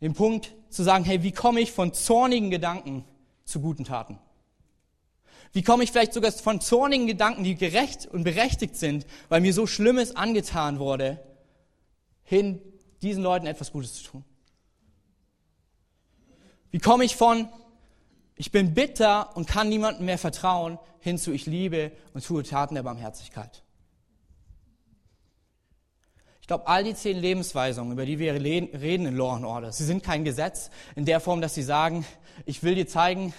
Den 0.00 0.14
Punkt 0.14 0.54
zu 0.68 0.82
sagen, 0.82 1.04
hey, 1.04 1.22
wie 1.22 1.32
komme 1.32 1.60
ich 1.60 1.72
von 1.72 1.94
zornigen 1.94 2.50
Gedanken 2.50 3.04
zu 3.44 3.60
guten 3.60 3.84
Taten? 3.84 4.18
Wie 5.52 5.62
komme 5.62 5.84
ich 5.84 5.92
vielleicht 5.92 6.14
sogar 6.14 6.32
von 6.32 6.60
zornigen 6.60 7.06
Gedanken, 7.06 7.44
die 7.44 7.54
gerecht 7.54 8.06
und 8.06 8.24
berechtigt 8.24 8.76
sind, 8.76 9.06
weil 9.28 9.42
mir 9.42 9.52
so 9.52 9.66
Schlimmes 9.66 10.16
angetan 10.16 10.78
wurde, 10.78 11.22
hin, 12.24 12.60
diesen 13.02 13.22
Leuten 13.22 13.46
etwas 13.46 13.70
Gutes 13.70 13.94
zu 13.94 14.04
tun? 14.04 14.24
Wie 16.70 16.78
komme 16.78 17.04
ich 17.04 17.16
von, 17.16 17.48
ich 18.34 18.50
bin 18.50 18.72
bitter 18.72 19.36
und 19.36 19.46
kann 19.46 19.68
niemandem 19.68 20.06
mehr 20.06 20.16
vertrauen, 20.16 20.78
hin 21.00 21.18
zu, 21.18 21.32
ich 21.32 21.44
liebe 21.44 21.92
und 22.14 22.24
tue 22.24 22.42
Taten 22.42 22.74
der 22.74 22.82
Barmherzigkeit? 22.82 23.62
Glaube, 26.52 26.66
all 26.66 26.84
die 26.84 26.94
zehn 26.94 27.18
Lebensweisungen, 27.18 27.92
über 27.92 28.04
die 28.04 28.18
wir 28.18 28.34
reden 28.34 29.06
in 29.06 29.16
Law 29.16 29.36
and 29.36 29.46
Order, 29.46 29.72
sie 29.72 29.86
sind 29.86 30.02
kein 30.02 30.22
Gesetz 30.22 30.68
in 30.94 31.06
der 31.06 31.18
Form, 31.18 31.40
dass 31.40 31.54
sie 31.54 31.62
sagen, 31.62 32.04
ich 32.44 32.62
will 32.62 32.74
dir 32.74 32.86
zeigen, 32.86 33.32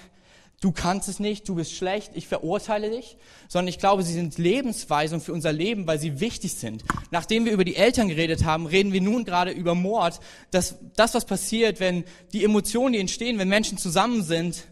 du 0.61 0.71
kannst 0.71 1.07
es 1.07 1.19
nicht, 1.19 1.47
du 1.47 1.53
bist 1.53 1.75
schlecht, 1.75 2.13
ich 2.15 2.27
verurteile 2.27 2.89
dich, 2.89 3.17
sondern 3.47 3.67
ich 3.67 3.77
glaube, 3.77 4.01
sie 4.01 4.13
sind 4.13 4.39
Lebensweisungen 4.39 5.23
für 5.23 5.31
unser 5.31 5.53
Leben, 5.53 5.85
weil 5.85 5.99
sie 5.99 6.21
wichtig 6.21 6.55
sind. 6.55 6.83
Nachdem 7.11 7.45
wir 7.45 7.51
über 7.51 7.65
die 7.65 7.75
Eltern 7.75 8.07
geredet 8.07 8.45
haben, 8.45 8.65
reden 8.65 8.93
wir 8.93 9.01
nun 9.01 9.25
gerade 9.25 9.51
über 9.51 9.75
Mord, 9.75 10.19
dass 10.49 10.77
das, 10.95 11.13
was 11.13 11.25
passiert, 11.25 11.79
wenn 11.79 12.05
die 12.31 12.43
Emotionen, 12.43 12.93
die 12.93 12.99
entstehen, 12.99 13.37
wenn 13.37 13.47
Menschen 13.47 13.77
zusammen 13.77 14.23
sind, 14.23 14.63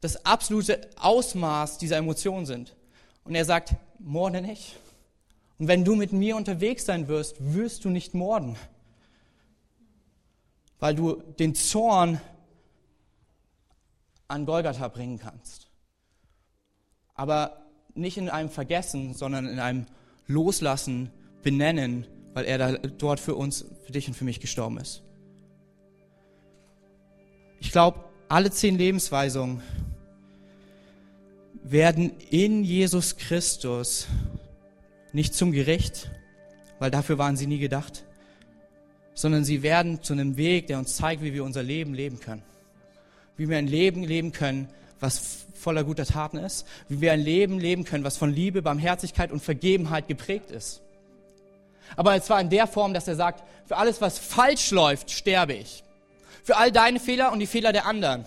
das 0.00 0.24
absolute 0.24 0.88
Ausmaß 1.00 1.78
dieser 1.78 1.96
Emotionen 1.96 2.46
sind. 2.46 2.76
Und 3.24 3.34
er 3.34 3.44
sagt, 3.44 3.74
morde 3.98 4.40
nicht. 4.40 4.76
Und 5.58 5.68
wenn 5.68 5.84
du 5.84 5.94
mit 5.94 6.12
mir 6.12 6.36
unterwegs 6.36 6.84
sein 6.84 7.08
wirst, 7.08 7.36
wirst 7.54 7.84
du 7.84 7.90
nicht 7.90 8.14
morden, 8.14 8.56
weil 10.80 10.94
du 10.94 11.22
den 11.38 11.54
Zorn 11.54 12.20
an 14.26 14.46
Golgatha 14.46 14.88
bringen 14.88 15.18
kannst. 15.18 15.70
Aber 17.14 17.64
nicht 17.94 18.16
in 18.16 18.28
einem 18.28 18.50
Vergessen, 18.50 19.14
sondern 19.14 19.46
in 19.46 19.60
einem 19.60 19.86
Loslassen, 20.26 21.10
Benennen, 21.42 22.06
weil 22.32 22.46
er 22.46 22.58
da, 22.58 22.72
dort 22.72 23.20
für 23.20 23.34
uns, 23.34 23.66
für 23.84 23.92
dich 23.92 24.08
und 24.08 24.14
für 24.14 24.24
mich 24.24 24.40
gestorben 24.40 24.78
ist. 24.78 25.02
Ich 27.60 27.70
glaube, 27.70 28.02
alle 28.28 28.50
zehn 28.50 28.76
Lebensweisungen 28.76 29.62
werden 31.62 32.12
in 32.30 32.64
Jesus 32.64 33.16
Christus 33.16 34.08
nicht 35.14 35.34
zum 35.34 35.52
Gericht, 35.52 36.10
weil 36.78 36.90
dafür 36.90 37.18
waren 37.18 37.36
sie 37.36 37.46
nie 37.46 37.58
gedacht, 37.58 38.04
sondern 39.14 39.44
sie 39.44 39.62
werden 39.62 40.02
zu 40.02 40.12
einem 40.12 40.36
Weg, 40.36 40.66
der 40.66 40.78
uns 40.78 40.96
zeigt, 40.96 41.22
wie 41.22 41.32
wir 41.32 41.44
unser 41.44 41.62
Leben 41.62 41.94
leben 41.94 42.18
können. 42.18 42.42
Wie 43.36 43.48
wir 43.48 43.56
ein 43.56 43.68
Leben 43.68 44.02
leben 44.02 44.32
können, 44.32 44.68
was 45.00 45.46
voller 45.54 45.84
guter 45.84 46.04
Taten 46.04 46.36
ist. 46.36 46.66
Wie 46.88 47.00
wir 47.00 47.12
ein 47.12 47.20
Leben 47.20 47.60
leben 47.60 47.84
können, 47.84 48.04
was 48.04 48.16
von 48.16 48.32
Liebe, 48.32 48.60
Barmherzigkeit 48.60 49.30
und 49.30 49.42
Vergebenheit 49.42 50.08
geprägt 50.08 50.50
ist. 50.50 50.82
Aber 51.96 52.20
zwar 52.20 52.40
in 52.40 52.50
der 52.50 52.66
Form, 52.66 52.92
dass 52.92 53.06
er 53.06 53.14
sagt, 53.14 53.44
für 53.66 53.76
alles, 53.76 54.00
was 54.00 54.18
falsch 54.18 54.72
läuft, 54.72 55.10
sterbe 55.10 55.54
ich. 55.54 55.84
Für 56.42 56.56
all 56.56 56.72
deine 56.72 56.98
Fehler 56.98 57.32
und 57.32 57.38
die 57.38 57.46
Fehler 57.46 57.72
der 57.72 57.86
anderen. 57.86 58.24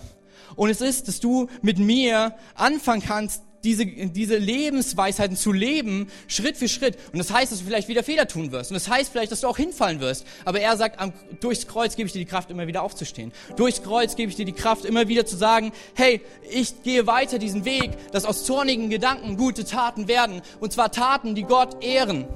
Und 0.56 0.70
es 0.70 0.80
ist, 0.80 1.06
dass 1.06 1.20
du 1.20 1.48
mit 1.60 1.78
mir 1.78 2.34
anfangen 2.54 3.02
kannst, 3.02 3.42
diese, 3.64 3.86
diese 3.86 4.36
Lebensweisheiten 4.36 5.36
zu 5.36 5.52
leben, 5.52 6.08
Schritt 6.26 6.56
für 6.56 6.68
Schritt. 6.68 6.96
Und 7.12 7.18
das 7.18 7.32
heißt, 7.32 7.50
dass 7.50 7.58
du 7.58 7.64
vielleicht 7.64 7.88
wieder 7.88 8.02
Fehler 8.02 8.28
tun 8.28 8.52
wirst. 8.52 8.70
Und 8.70 8.74
das 8.74 8.88
heißt 8.88 9.10
vielleicht, 9.10 9.32
dass 9.32 9.40
du 9.40 9.48
auch 9.48 9.56
hinfallen 9.56 10.00
wirst. 10.00 10.26
Aber 10.44 10.60
er 10.60 10.76
sagt, 10.76 11.00
am, 11.00 11.12
durchs 11.40 11.66
Kreuz 11.66 11.96
gebe 11.96 12.06
ich 12.06 12.12
dir 12.12 12.20
die 12.20 12.24
Kraft, 12.24 12.50
immer 12.50 12.66
wieder 12.66 12.82
aufzustehen. 12.82 13.32
Durchs 13.56 13.82
Kreuz 13.82 14.16
gebe 14.16 14.30
ich 14.30 14.36
dir 14.36 14.44
die 14.44 14.52
Kraft, 14.52 14.84
immer 14.84 15.08
wieder 15.08 15.26
zu 15.26 15.36
sagen, 15.36 15.72
hey, 15.94 16.20
ich 16.50 16.82
gehe 16.82 17.06
weiter 17.06 17.38
diesen 17.38 17.64
Weg, 17.64 17.90
dass 18.12 18.24
aus 18.24 18.44
zornigen 18.44 18.90
Gedanken 18.90 19.36
gute 19.36 19.64
Taten 19.64 20.08
werden. 20.08 20.42
Und 20.60 20.72
zwar 20.72 20.92
Taten, 20.92 21.34
die 21.34 21.42
Gott 21.42 21.82
ehren. 21.82 22.26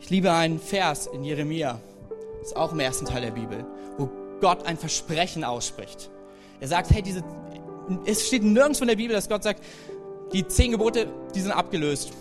Ich 0.00 0.10
liebe 0.10 0.32
einen 0.32 0.58
Vers 0.58 1.06
in 1.06 1.22
Jeremia, 1.22 1.80
das 2.38 2.48
ist 2.48 2.56
auch 2.56 2.72
im 2.72 2.80
ersten 2.80 3.04
Teil 3.04 3.20
der 3.20 3.32
Bibel, 3.32 3.66
wo 3.98 4.08
Gott 4.40 4.64
ein 4.64 4.78
Versprechen 4.78 5.44
ausspricht. 5.44 6.10
Er 6.60 6.68
sagt, 6.68 6.90
hey, 6.90 7.02
diese, 7.02 7.22
es 8.04 8.26
steht 8.26 8.42
nirgends 8.42 8.78
von 8.78 8.88
der 8.88 8.96
Bibel, 8.96 9.14
dass 9.14 9.28
Gott 9.28 9.42
sagt, 9.42 9.62
die 10.32 10.46
zehn 10.46 10.72
Gebote, 10.72 11.08
die 11.34 11.40
sind 11.40 11.52
abgelöst. 11.52 12.12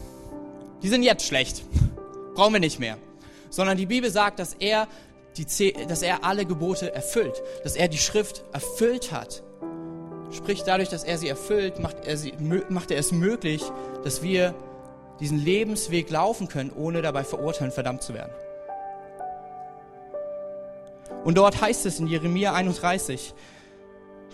Die 0.81 0.89
sind 0.89 1.03
jetzt 1.03 1.25
schlecht. 1.25 1.63
Brauchen 2.35 2.53
wir 2.53 2.59
nicht 2.59 2.79
mehr. 2.79 2.97
Sondern 3.49 3.77
die 3.77 3.85
Bibel 3.85 4.09
sagt, 4.11 4.39
dass 4.39 4.53
er, 4.53 4.87
die, 5.37 5.73
dass 5.87 6.01
er 6.01 6.23
alle 6.23 6.45
Gebote 6.45 6.93
erfüllt. 6.93 7.41
Dass 7.63 7.75
er 7.75 7.87
die 7.87 7.97
Schrift 7.97 8.43
erfüllt 8.53 9.11
hat. 9.11 9.43
Sprich, 10.31 10.63
dadurch, 10.63 10.89
dass 10.89 11.03
er 11.03 11.17
sie 11.17 11.29
erfüllt, 11.29 11.79
macht 11.79 12.05
er, 12.05 12.17
sie, 12.17 12.33
macht 12.69 12.91
er 12.91 12.97
es 12.97 13.11
möglich, 13.11 13.63
dass 14.03 14.21
wir 14.21 14.53
diesen 15.19 15.43
Lebensweg 15.43 16.09
laufen 16.09 16.47
können, 16.47 16.71
ohne 16.75 17.01
dabei 17.01 17.23
verurteilt, 17.23 17.73
verdammt 17.73 18.03
zu 18.03 18.13
werden. 18.13 18.31
Und 21.23 21.37
dort 21.37 21.59
heißt 21.59 21.85
es 21.85 21.99
in 21.99 22.07
Jeremia 22.07 22.53
31, 22.53 23.33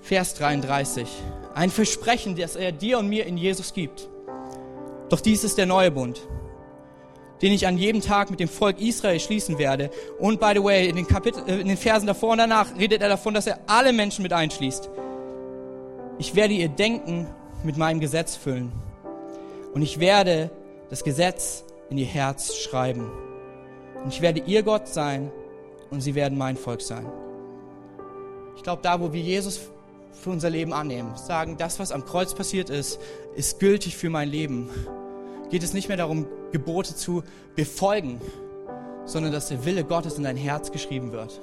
Vers 0.04 0.34
33. 0.34 1.08
Ein 1.56 1.70
Versprechen, 1.70 2.36
das 2.36 2.58
er 2.58 2.74
dir 2.74 3.00
und 3.00 3.08
mir 3.08 3.26
in 3.26 3.38
Jesus 3.38 3.74
gibt. 3.74 4.10
Doch 5.08 5.22
dies 5.22 5.46
ist 5.46 5.58
der 5.58 5.66
neue 5.66 5.92
Bund, 5.92 6.28
den 7.42 7.54
ich 7.54 7.66
an 7.68 7.78
jedem 7.78 8.02
Tag 8.02 8.30
mit 8.30 8.42
dem 8.42 8.50
Volk 8.50 8.82
Israel 8.82 9.18
schließen 9.22 9.58
werde. 9.58 9.92
Und 10.20 10.42
by 10.42 10.52
the 10.56 10.64
way, 10.64 10.90
in 10.90 10.98
den, 10.98 11.08
Kapitel, 11.08 11.42
äh, 11.48 11.62
in 11.62 11.70
den 11.70 11.78
Versen 11.78 12.06
davor 12.06 12.34
und 12.34 12.40
danach 12.40 12.78
redet 12.78 13.02
er 13.02 13.08
davon, 13.08 13.34
dass 13.34 13.48
er 13.48 13.60
alle 13.66 13.94
Menschen 13.94 14.24
mit 14.24 14.34
einschließt. 14.34 14.90
Ich 16.18 16.36
werde 16.36 16.54
ihr 16.54 16.68
Denken 16.68 17.28
mit 17.64 17.78
meinem 17.78 18.02
Gesetz 18.02 18.36
füllen. 18.36 18.74
Und 19.74 19.84
ich 19.84 20.02
werde 20.02 20.52
das 20.90 21.06
Gesetz 21.06 21.64
in 21.90 21.98
ihr 21.98 22.06
Herz 22.06 22.56
schreiben. 22.56 23.10
Und 24.04 24.14
ich 24.14 24.22
werde 24.22 24.42
ihr 24.42 24.64
Gott 24.64 24.90
sein 24.90 25.32
und 25.92 26.02
sie 26.02 26.14
werden 26.14 26.38
mein 26.38 26.58
Volk 26.58 26.82
sein. 26.82 27.10
Ich 28.58 28.64
glaube, 28.64 28.82
da, 28.82 29.00
wo 29.00 29.14
wir 29.14 29.22
Jesus 29.22 29.62
für 30.14 30.30
unser 30.30 30.50
Leben 30.50 30.74
annehmen. 30.74 31.16
Sagen, 31.16 31.58
das, 31.58 31.80
was 31.80 31.92
am 31.92 32.06
Kreuz 32.06 32.34
passiert 32.34 32.70
ist, 32.70 33.00
ist 33.36 33.60
gültig 33.60 33.98
für 33.98 34.10
mein 34.10 34.30
Leben. 34.30 34.70
Geht 35.50 35.64
es 35.64 35.74
nicht 35.74 35.88
mehr 35.88 35.98
darum, 35.98 36.28
Gebote 36.52 36.96
zu 36.96 37.24
befolgen, 37.56 38.22
sondern 39.06 39.32
dass 39.32 39.50
der 39.50 39.66
Wille 39.66 39.84
Gottes 39.84 40.18
in 40.18 40.24
dein 40.24 40.38
Herz 40.38 40.72
geschrieben 40.72 41.12
wird. 41.12 41.42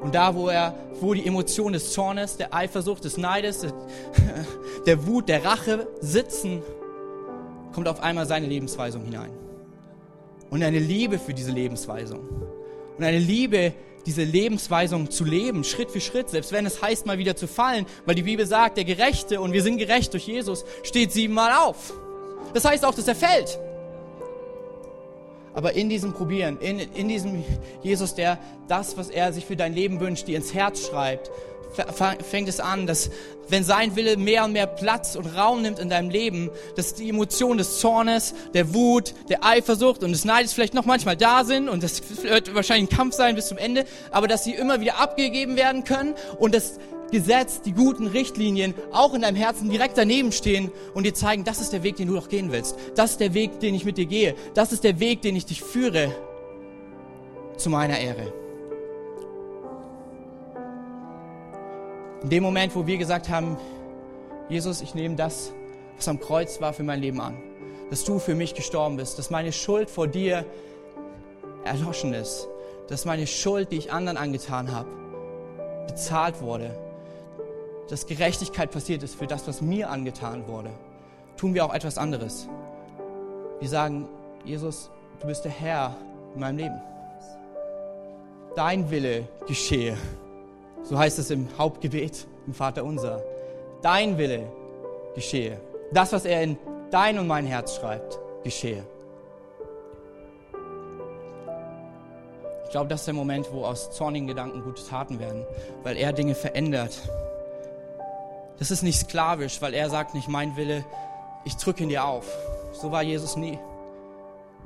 Und 0.00 0.14
da, 0.14 0.34
wo 0.34 0.48
er, 0.48 0.74
wo 1.00 1.12
die 1.12 1.26
Emotionen 1.26 1.74
des 1.74 1.92
Zornes, 1.92 2.36
der 2.38 2.54
Eifersucht, 2.54 3.04
des 3.04 3.18
Neides, 3.18 3.66
der 4.86 5.06
Wut, 5.06 5.28
der 5.28 5.44
Rache 5.44 5.86
sitzen, 6.00 6.62
kommt 7.72 7.86
auf 7.86 8.00
einmal 8.00 8.26
seine 8.26 8.46
Lebensweisung 8.46 9.04
hinein. 9.04 9.30
Und 10.48 10.62
eine 10.62 10.78
Liebe 10.78 11.18
für 11.18 11.34
diese 11.34 11.52
Lebensweisung. 11.52 12.20
Und 12.96 13.04
eine 13.04 13.18
Liebe, 13.18 13.72
diese 14.06 14.24
Lebensweisung 14.24 15.10
zu 15.10 15.24
leben, 15.24 15.64
Schritt 15.64 15.90
für 15.90 16.00
Schritt, 16.00 16.30
selbst 16.30 16.52
wenn 16.52 16.66
es 16.66 16.82
heißt, 16.82 17.06
mal 17.06 17.18
wieder 17.18 17.36
zu 17.36 17.46
fallen, 17.46 17.86
weil 18.06 18.14
die 18.14 18.22
Bibel 18.22 18.46
sagt, 18.46 18.76
der 18.76 18.84
Gerechte, 18.84 19.40
und 19.40 19.52
wir 19.52 19.62
sind 19.62 19.78
gerecht 19.78 20.12
durch 20.12 20.26
Jesus, 20.26 20.64
steht 20.82 21.12
siebenmal 21.12 21.52
auf. 21.52 21.92
Das 22.54 22.64
heißt 22.64 22.84
auch, 22.84 22.94
dass 22.94 23.08
er 23.08 23.14
fällt. 23.14 23.58
Aber 25.52 25.72
in 25.72 25.88
diesem 25.88 26.12
Probieren, 26.12 26.58
in, 26.60 26.78
in 26.78 27.08
diesem 27.08 27.44
Jesus, 27.82 28.14
der 28.14 28.38
das, 28.68 28.96
was 28.96 29.10
er 29.10 29.32
sich 29.32 29.44
für 29.44 29.56
dein 29.56 29.74
Leben 29.74 30.00
wünscht, 30.00 30.28
dir 30.28 30.36
ins 30.36 30.54
Herz 30.54 30.86
schreibt, 30.86 31.30
fängt 32.22 32.48
es 32.48 32.60
an, 32.60 32.86
dass 32.86 33.10
wenn 33.48 33.64
sein 33.64 33.96
Wille 33.96 34.16
mehr 34.16 34.44
und 34.44 34.52
mehr 34.52 34.66
Platz 34.66 35.16
und 35.16 35.26
Raum 35.26 35.62
nimmt 35.62 35.78
in 35.78 35.88
deinem 35.88 36.10
Leben, 36.10 36.50
dass 36.76 36.94
die 36.94 37.08
Emotionen 37.08 37.58
des 37.58 37.78
Zornes, 37.80 38.34
der 38.54 38.74
Wut, 38.74 39.14
der 39.28 39.44
Eifersucht 39.44 40.04
und 40.04 40.12
des 40.12 40.24
Neides 40.24 40.52
vielleicht 40.52 40.74
noch 40.74 40.84
manchmal 40.84 41.16
da 41.16 41.44
sind 41.44 41.68
und 41.68 41.82
das 41.82 42.02
wird 42.22 42.54
wahrscheinlich 42.54 42.90
ein 42.90 42.96
Kampf 42.96 43.14
sein 43.14 43.34
bis 43.34 43.48
zum 43.48 43.58
Ende, 43.58 43.84
aber 44.10 44.28
dass 44.28 44.44
sie 44.44 44.54
immer 44.54 44.80
wieder 44.80 44.98
abgegeben 44.98 45.56
werden 45.56 45.84
können 45.84 46.14
und 46.38 46.54
das 46.54 46.78
Gesetz, 47.10 47.60
die 47.60 47.72
guten 47.72 48.06
Richtlinien 48.06 48.74
auch 48.92 49.14
in 49.14 49.22
deinem 49.22 49.36
Herzen 49.36 49.68
direkt 49.68 49.98
daneben 49.98 50.32
stehen 50.32 50.70
und 50.94 51.04
dir 51.04 51.14
zeigen, 51.14 51.44
das 51.44 51.60
ist 51.60 51.72
der 51.72 51.82
Weg, 51.82 51.96
den 51.96 52.08
du 52.08 52.14
doch 52.14 52.28
gehen 52.28 52.52
willst. 52.52 52.76
Das 52.94 53.12
ist 53.12 53.20
der 53.20 53.34
Weg, 53.34 53.58
den 53.60 53.74
ich 53.74 53.84
mit 53.84 53.98
dir 53.98 54.06
gehe. 54.06 54.34
Das 54.54 54.72
ist 54.72 54.84
der 54.84 55.00
Weg, 55.00 55.22
den 55.22 55.34
ich 55.34 55.44
dich 55.44 55.60
führe 55.60 56.14
zu 57.56 57.68
meiner 57.68 57.98
Ehre. 57.98 58.39
In 62.22 62.28
dem 62.28 62.42
Moment, 62.42 62.74
wo 62.76 62.86
wir 62.86 62.98
gesagt 62.98 63.28
haben, 63.28 63.56
Jesus, 64.48 64.82
ich 64.82 64.94
nehme 64.94 65.16
das, 65.16 65.52
was 65.96 66.06
am 66.08 66.20
Kreuz 66.20 66.60
war, 66.60 66.72
für 66.72 66.82
mein 66.82 67.00
Leben 67.00 67.20
an. 67.20 67.36
Dass 67.88 68.04
du 68.04 68.18
für 68.18 68.34
mich 68.34 68.54
gestorben 68.54 68.96
bist, 68.96 69.18
dass 69.18 69.30
meine 69.30 69.52
Schuld 69.52 69.88
vor 69.88 70.06
dir 70.06 70.44
erloschen 71.64 72.12
ist, 72.12 72.46
dass 72.88 73.04
meine 73.04 73.26
Schuld, 73.26 73.72
die 73.72 73.76
ich 73.76 73.92
anderen 73.92 74.18
angetan 74.18 74.70
habe, 74.72 74.88
bezahlt 75.86 76.40
wurde, 76.40 76.76
dass 77.88 78.06
Gerechtigkeit 78.06 78.70
passiert 78.70 79.02
ist 79.02 79.16
für 79.16 79.26
das, 79.26 79.48
was 79.48 79.60
mir 79.60 79.90
angetan 79.90 80.46
wurde, 80.46 80.70
tun 81.36 81.54
wir 81.54 81.64
auch 81.64 81.74
etwas 81.74 81.98
anderes. 81.98 82.48
Wir 83.60 83.68
sagen, 83.68 84.08
Jesus, 84.44 84.90
du 85.20 85.26
bist 85.26 85.44
der 85.44 85.52
Herr 85.52 85.96
in 86.34 86.40
meinem 86.40 86.58
Leben. 86.58 86.80
Dein 88.56 88.90
Wille 88.90 89.26
geschehe. 89.46 89.96
So 90.90 90.98
heißt 90.98 91.20
es 91.20 91.30
im 91.30 91.46
Hauptgebet 91.56 92.26
im 92.48 92.52
Vater 92.52 92.82
unser. 92.82 93.22
Dein 93.80 94.18
Wille 94.18 94.50
geschehe. 95.14 95.60
Das, 95.92 96.12
was 96.12 96.24
er 96.24 96.42
in 96.42 96.58
dein 96.90 97.20
und 97.20 97.28
mein 97.28 97.46
Herz 97.46 97.76
schreibt, 97.76 98.18
geschehe. 98.42 98.84
Ich 102.64 102.70
glaube, 102.70 102.88
das 102.88 103.02
ist 103.02 103.06
der 103.06 103.14
Moment, 103.14 103.52
wo 103.52 103.64
aus 103.64 103.92
zornigen 103.92 104.26
Gedanken 104.26 104.64
gute 104.64 104.84
Taten 104.84 105.20
werden, 105.20 105.46
weil 105.84 105.96
er 105.96 106.12
Dinge 106.12 106.34
verändert. 106.34 106.98
Das 108.58 108.72
ist 108.72 108.82
nicht 108.82 108.98
sklavisch, 108.98 109.62
weil 109.62 109.74
er 109.74 109.90
sagt 109.90 110.14
nicht, 110.14 110.26
mein 110.26 110.56
Wille, 110.56 110.84
ich 111.44 111.56
drücke 111.56 111.84
ihn 111.84 111.88
dir 111.88 112.04
auf. 112.04 112.26
So 112.72 112.90
war 112.90 113.04
Jesus 113.04 113.36
nie. 113.36 113.60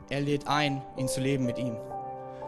Er 0.08 0.22
lädt 0.22 0.48
ein, 0.48 0.80
ihn 0.96 1.06
zu 1.06 1.20
leben 1.20 1.44
mit 1.44 1.58
ihm. 1.58 1.76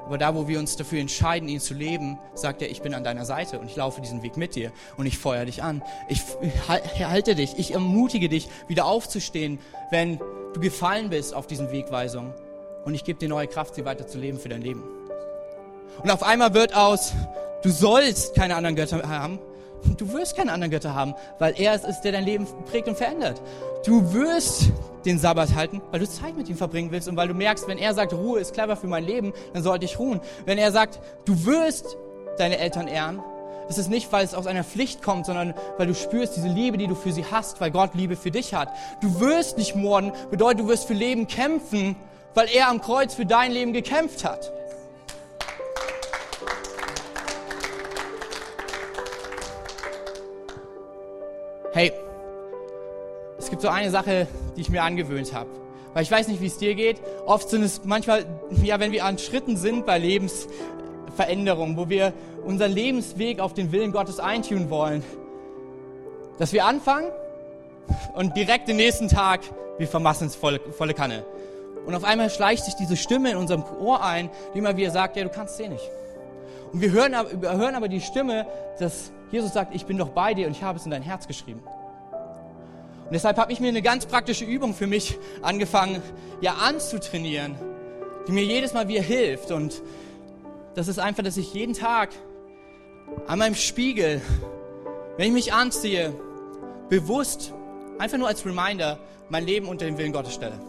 Aber 0.07 0.19
da, 0.19 0.37
wo 0.37 0.47
wir 0.47 0.61
uns 0.61 0.77
dafür 0.77 1.01
entscheiden, 1.01 1.49
ihn 1.49 1.59
zu 1.59 1.75
leben, 1.75 2.19
sagt 2.35 2.63
er, 2.63 2.71
ich 2.71 2.81
bin 2.81 2.95
an 2.95 3.03
deiner 3.03 3.25
Seite 3.25 3.59
und 3.59 3.67
ich 3.67 3.75
laufe 3.75 4.01
diesen 4.01 4.23
Weg 4.23 4.37
mit 4.37 4.55
dir 4.55 4.71
und 4.97 5.05
ich 5.05 5.19
feuer 5.19 5.45
dich 5.45 5.65
an. 5.65 5.83
Ich 6.09 6.23
halte 6.69 7.35
dich, 7.35 7.59
ich 7.59 7.75
ermutige 7.75 8.29
dich, 8.29 8.49
wieder 8.69 8.87
aufzustehen, 8.87 9.59
wenn 9.91 10.19
du 10.55 10.61
gefallen 10.61 11.11
bist 11.11 11.35
auf 11.35 11.49
diesen 11.49 11.73
Wegweisungen. 11.73 12.33
Und 12.85 12.95
ich 12.95 13.03
gebe 13.03 13.19
dir 13.19 13.29
neue 13.29 13.49
Kraft, 13.49 13.75
sie 13.75 13.85
weiter 13.85 14.07
zu 14.07 14.19
leben 14.19 14.39
für 14.39 14.49
dein 14.49 14.63
Leben. 14.63 14.85
Und 16.01 16.11
auf 16.11 16.23
einmal 16.23 16.55
wird 16.55 16.77
aus, 16.77 17.13
du 17.65 17.71
sollst 17.71 18.37
keine 18.37 18.55
anderen 18.55 18.77
Götter 18.77 19.09
haben, 19.09 19.41
Du 19.97 20.13
wirst 20.13 20.37
keine 20.37 20.53
anderen 20.53 20.71
Götter 20.71 20.95
haben, 20.95 21.15
weil 21.39 21.55
er 21.59 21.75
es 21.75 21.85
ist, 21.85 22.03
der 22.03 22.13
dein 22.13 22.25
Leben 22.25 22.47
prägt 22.71 22.89
und 22.89 22.97
verändert. 22.97 23.41
Du 23.85 24.13
wirst 24.13 24.71
den 25.05 25.19
Sabbat 25.19 25.55
halten, 25.55 25.81
weil 25.91 26.01
du 26.01 26.09
Zeit 26.09 26.37
mit 26.37 26.49
ihm 26.49 26.57
verbringen 26.57 26.91
willst 26.91 27.09
und 27.09 27.17
weil 27.17 27.29
du 27.29 27.35
merkst, 27.35 27.69
wenn 27.69 27.79
er 27.79 27.95
sagt, 27.95 28.13
Ruhe 28.13 28.41
ist 28.41 28.53
clever 28.53 28.77
für 28.77 28.89
mein 28.89 29.05
Leben, 29.05 29.33
dann 29.55 29.63
sollte 29.63 29.85
ich 29.85 29.99
ruhen. 29.99 30.21
Wenn 30.45 30.59
er 30.59 30.73
sagt, 30.73 31.01
du 31.25 31.47
wirst 31.47 31.97
deine 32.39 32.59
Eltern 32.59 32.89
ehren, 32.89 33.23
ist 33.69 33.79
es 33.79 33.89
nicht, 33.89 34.13
weil 34.13 34.25
es 34.25 34.35
aus 34.35 34.47
einer 34.47 34.65
Pflicht 34.65 35.03
kommt, 35.03 35.27
sondern 35.27 35.55
weil 35.77 35.87
du 35.87 35.95
spürst 35.95 36.37
diese 36.37 36.49
Liebe, 36.49 36.79
die 36.79 36.87
du 36.87 36.95
für 36.95 37.13
sie 37.13 37.25
hast, 37.25 37.61
weil 37.61 37.71
Gott 37.71 37.95
Liebe 37.95 38.17
für 38.17 38.31
dich 38.31 38.55
hat. 38.55 38.69
Du 39.01 39.21
wirst 39.21 39.59
nicht 39.59 39.75
morden, 39.75 40.13
bedeutet, 40.31 40.61
du 40.61 40.69
wirst 40.69 40.87
für 40.87 40.95
Leben 40.95 41.27
kämpfen, 41.27 41.97
weil 42.35 42.49
er 42.55 42.69
am 42.69 42.81
Kreuz 42.81 43.15
für 43.15 43.27
dein 43.27 43.53
Leben 43.53 43.73
gekämpft 43.73 44.25
hat. 44.25 44.53
Hey, 51.77 51.93
es 53.39 53.51
gibt 53.51 53.61
so 53.61 53.69
eine 53.69 53.91
Sache, 53.91 54.27
die 54.57 54.63
ich 54.63 54.71
mir 54.71 54.83
angewöhnt 54.83 55.35
habe. 55.35 55.51
Weil 55.93 56.05
ich 56.05 56.11
weiß 56.11 56.27
nicht, 56.29 56.41
wie 56.41 56.47
es 56.47 56.57
dir 56.57 56.75
geht. 56.75 56.97
Oft 57.27 57.51
sind 57.51 57.63
es 57.63 57.85
manchmal, 57.85 58.25
ja, 58.63 58.81
wenn 58.81 58.93
wir 58.93 59.05
an 59.05 59.19
Schritten 59.19 59.59
sind 59.59 59.85
bei 59.85 59.99
Lebensveränderungen, 59.99 61.77
wo 61.77 61.91
wir 61.91 62.15
unseren 62.47 62.73
Lebensweg 62.73 63.41
auf 63.41 63.53
den 63.53 63.73
Willen 63.73 63.93
Gottes 63.93 64.21
eintun 64.21 64.71
wollen, 64.71 65.05
dass 66.39 66.55
wir 66.55 66.65
anfangen 66.65 67.11
Und 68.15 68.35
direkt 68.39 68.69
den 68.69 68.77
nächsten 68.77 69.09
Tag, 69.09 69.41
wir 69.77 69.87
vermassen 69.87 70.29
es 70.29 70.35
volle, 70.35 70.61
volle 70.79 70.95
Kanne. 70.95 71.27
Und 71.85 71.95
auf 71.95 72.05
einmal 72.05 72.31
schleicht 72.31 72.65
sich 72.65 72.77
diese 72.77 72.97
Stimme 72.97 73.33
in 73.33 73.37
unserem 73.37 73.65
Ohr 73.83 74.03
ein, 74.03 74.31
die 74.55 74.61
immer 74.61 74.79
wieder 74.79 74.93
sagt, 74.93 75.19
ja, 75.19 75.25
du 75.25 75.29
kannst 75.29 75.61
eh 75.61 75.69
nicht. 75.69 75.91
Und 76.77 76.83
wir 76.83 76.93
hören, 76.93 77.15
hören 77.41 77.75
aber 77.75 77.89
die 77.89 78.03
Stimme, 78.03 78.47
dass 78.79 79.11
Jesus 79.31 79.55
sagt, 79.55 79.75
ich 79.75 79.87
bin 79.87 79.97
doch 79.97 80.11
bei 80.11 80.35
dir 80.35 80.47
und 80.47 80.53
ich 80.53 80.63
habe 80.63 80.79
es 80.79 80.85
in 80.85 80.91
dein 80.91 81.01
Herz 81.01 81.27
geschrieben. 81.27 81.63
Und 81.63 83.15
deshalb 83.15 83.39
habe 83.39 83.51
ich 83.51 83.61
mir 83.61 83.69
eine 83.69 83.81
ganz 83.81 84.05
praktische 84.05 84.45
Übung 84.45 84.75
für 84.75 84.87
mich 84.87 85.19
angefangen, 85.41 86.03
ja, 86.43 86.53
anzutrainieren, 86.53 87.55
die 88.29 88.33
mir 88.33 88.45
jedes 88.45 88.75
Mal 88.75 88.89
wieder 88.89 89.01
hilft. 89.01 89.53
Und 89.53 89.81
das 90.75 90.87
ist 90.87 90.99
einfach, 90.99 91.23
dass 91.23 91.39
ich 91.39 91.55
jeden 91.55 91.73
Tag 91.73 92.11
an 93.27 93.39
meinem 93.39 93.55
Spiegel, 93.55 94.21
wenn 95.17 95.29
ich 95.29 95.33
mich 95.33 95.53
anziehe, 95.55 96.13
bewusst, 96.91 97.55
einfach 97.99 98.19
nur 98.19 98.29
als 98.29 98.45
Reminder, 98.45 98.99
mein 99.31 99.47
Leben 99.47 99.67
unter 99.67 99.87
den 99.87 99.97
Willen 99.97 100.13
Gottes 100.13 100.35
stelle. 100.35 100.61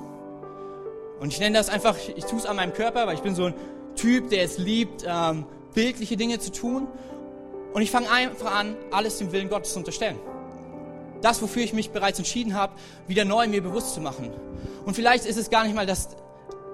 Und 1.20 1.34
ich 1.34 1.40
nenne 1.42 1.58
das 1.58 1.68
einfach, 1.68 1.98
ich 2.16 2.24
tue 2.24 2.40
es 2.40 2.46
an 2.46 2.56
meinem 2.56 2.72
Körper, 2.72 3.08
weil 3.08 3.16
ich 3.16 3.24
bin 3.24 3.36
so 3.36 3.48
ein 3.48 3.54
Typ, 3.98 4.30
der 4.30 4.46
es 4.46 4.58
liebt, 4.58 5.04
ähm, 5.06 5.46
bildliche 5.78 6.18
Dinge 6.18 6.40
zu 6.40 6.52
tun. 6.52 6.88
Und 7.72 7.84
ich 7.84 7.92
fange 7.92 8.10
einfach 8.10 8.52
an, 8.52 8.76
alles 8.90 9.20
dem 9.20 9.32
Willen 9.32 9.48
Gottes 9.48 9.74
zu 9.74 9.80
unterstellen. 9.80 10.18
Das, 11.22 11.40
wofür 11.40 11.62
ich 11.62 11.72
mich 11.72 11.92
bereits 11.92 12.18
entschieden 12.18 12.56
habe, 12.56 12.74
wieder 13.08 13.26
neu 13.26 13.48
mir 13.48 13.62
bewusst 13.62 13.94
zu 13.94 14.02
machen. 14.02 14.32
Und 14.88 14.96
vielleicht 14.96 15.28
ist 15.28 15.38
es 15.38 15.52
gar 15.52 15.66
nicht 15.66 15.76
mal, 15.76 15.86
dass 15.86 16.10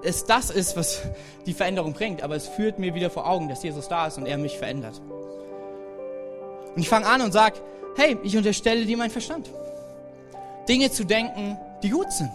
es 0.03 0.23
das 0.23 0.49
ist, 0.51 0.77
was 0.77 1.01
die 1.45 1.53
Veränderung 1.53 1.91
bringt, 1.91 2.23
aber 2.23 2.37
es 2.37 2.47
führt 2.47 2.79
mir 2.79 2.95
wieder 2.95 3.09
vor 3.09 3.27
Augen, 3.27 3.49
dass 3.49 3.61
Jesus 3.61 3.89
da 3.89 4.07
ist 4.07 4.17
und 4.17 4.25
er 4.25 4.37
mich 4.37 4.57
verändert. 4.57 5.01
Und 6.73 6.81
ich 6.81 6.87
fange 6.87 7.05
an 7.05 7.21
und 7.21 7.33
sage, 7.33 7.59
hey, 7.97 8.17
ich 8.23 8.37
unterstelle 8.37 8.85
dir 8.85 8.95
meinen 8.95 9.11
Verstand. 9.11 9.49
Dinge 10.69 10.91
zu 10.91 11.03
denken, 11.03 11.57
die 11.83 11.89
gut 11.89 12.13
sind. 12.13 12.31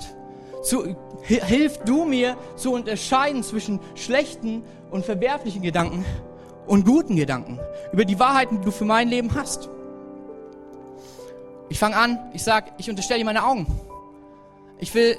Zu, 0.62 0.94
hilf 1.22 1.78
du 1.78 2.04
mir 2.04 2.36
zu 2.56 2.72
unterscheiden 2.74 3.42
zwischen 3.42 3.80
schlechten 3.94 4.64
und 4.90 5.06
verwerflichen 5.06 5.62
Gedanken 5.62 6.04
und 6.68 6.84
guten 6.84 7.16
Gedanken 7.16 7.58
über 7.92 8.04
die 8.04 8.18
Wahrheiten, 8.18 8.60
die 8.60 8.64
du 8.64 8.70
für 8.70 8.84
mein 8.84 9.08
Leben 9.08 9.34
hast. 9.34 9.68
Ich 11.68 11.78
fange 11.78 11.96
an, 11.96 12.18
ich 12.32 12.42
sage, 12.42 12.70
ich 12.78 12.88
unterstelle 12.88 13.18
dir 13.20 13.24
meine 13.24 13.44
Augen. 13.44 13.66
Ich 14.78 14.94
will 14.94 15.16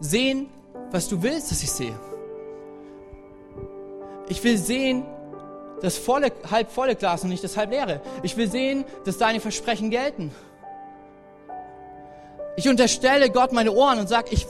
sehen, 0.00 0.48
was 0.90 1.08
du 1.08 1.22
willst, 1.22 1.50
dass 1.50 1.62
ich 1.62 1.70
sehe. 1.70 1.98
Ich 4.28 4.42
will 4.44 4.58
sehen 4.58 5.04
das 5.80 5.96
volle, 5.96 6.32
halb 6.50 6.70
volle 6.70 6.96
Glas 6.96 7.22
und 7.22 7.30
nicht 7.30 7.44
das 7.44 7.56
halb 7.56 7.70
leere. 7.70 8.00
Ich 8.22 8.36
will 8.36 8.50
sehen, 8.50 8.84
dass 9.04 9.18
deine 9.18 9.40
Versprechen 9.40 9.90
gelten. 9.90 10.32
Ich 12.56 12.68
unterstelle 12.68 13.30
Gott 13.30 13.52
meine 13.52 13.72
Ohren 13.72 13.98
und 13.98 14.08
sage, 14.08 14.28
ich, 14.30 14.46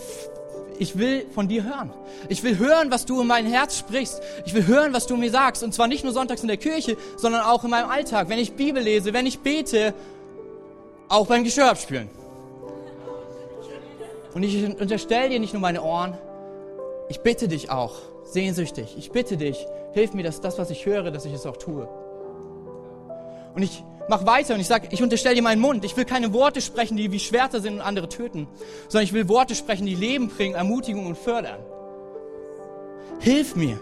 ich 0.78 0.98
will 0.98 1.26
von 1.34 1.48
dir 1.48 1.64
hören. 1.64 1.92
Ich 2.28 2.42
will 2.42 2.58
hören, 2.58 2.90
was 2.90 3.06
du 3.06 3.20
in 3.20 3.26
mein 3.26 3.46
Herz 3.46 3.78
sprichst. 3.78 4.20
Ich 4.44 4.54
will 4.54 4.66
hören, 4.66 4.92
was 4.92 5.06
du 5.06 5.16
mir 5.16 5.30
sagst. 5.30 5.62
Und 5.62 5.74
zwar 5.74 5.88
nicht 5.88 6.04
nur 6.04 6.12
sonntags 6.12 6.42
in 6.42 6.48
der 6.48 6.56
Kirche, 6.56 6.96
sondern 7.16 7.42
auch 7.42 7.64
in 7.64 7.70
meinem 7.70 7.90
Alltag. 7.90 8.28
Wenn 8.28 8.38
ich 8.38 8.52
Bibel 8.52 8.82
lese, 8.82 9.12
wenn 9.12 9.26
ich 9.26 9.40
bete, 9.40 9.94
auch 11.08 11.26
beim 11.26 11.44
Geschirr 11.44 11.70
abspülen. 11.70 12.08
Und 14.34 14.42
ich 14.42 14.62
unterstelle 14.78 15.30
dir 15.30 15.40
nicht 15.40 15.54
nur 15.54 15.62
meine 15.62 15.82
Ohren, 15.82 16.16
ich 17.08 17.20
bitte 17.20 17.48
dich 17.48 17.70
auch, 17.70 17.94
sehnsüchtig, 18.24 18.94
ich 18.98 19.10
bitte 19.10 19.36
dich, 19.36 19.66
hilf 19.92 20.12
mir, 20.12 20.24
dass 20.24 20.40
das, 20.40 20.58
was 20.58 20.70
ich 20.70 20.84
höre, 20.84 21.10
dass 21.10 21.24
ich 21.24 21.32
es 21.32 21.46
auch 21.46 21.56
tue. 21.56 21.88
Und 23.54 23.62
ich 23.62 23.82
mache 24.08 24.26
weiter 24.26 24.54
und 24.54 24.60
ich 24.60 24.66
sage, 24.66 24.88
ich 24.90 25.02
unterstelle 25.02 25.34
dir 25.34 25.42
meinen 25.42 25.60
Mund. 25.60 25.84
Ich 25.84 25.96
will 25.96 26.04
keine 26.04 26.32
Worte 26.32 26.60
sprechen, 26.60 26.96
die 26.96 27.10
wie 27.12 27.18
Schwerter 27.18 27.60
sind 27.60 27.74
und 27.74 27.80
andere 27.80 28.08
töten, 28.08 28.48
sondern 28.88 29.04
ich 29.04 29.12
will 29.12 29.28
Worte 29.28 29.54
sprechen, 29.54 29.86
die 29.86 29.94
Leben 29.94 30.28
bringen, 30.28 30.54
Ermutigung 30.54 31.06
und 31.06 31.18
fördern. 31.18 31.58
Hilf 33.20 33.56
mir. 33.56 33.80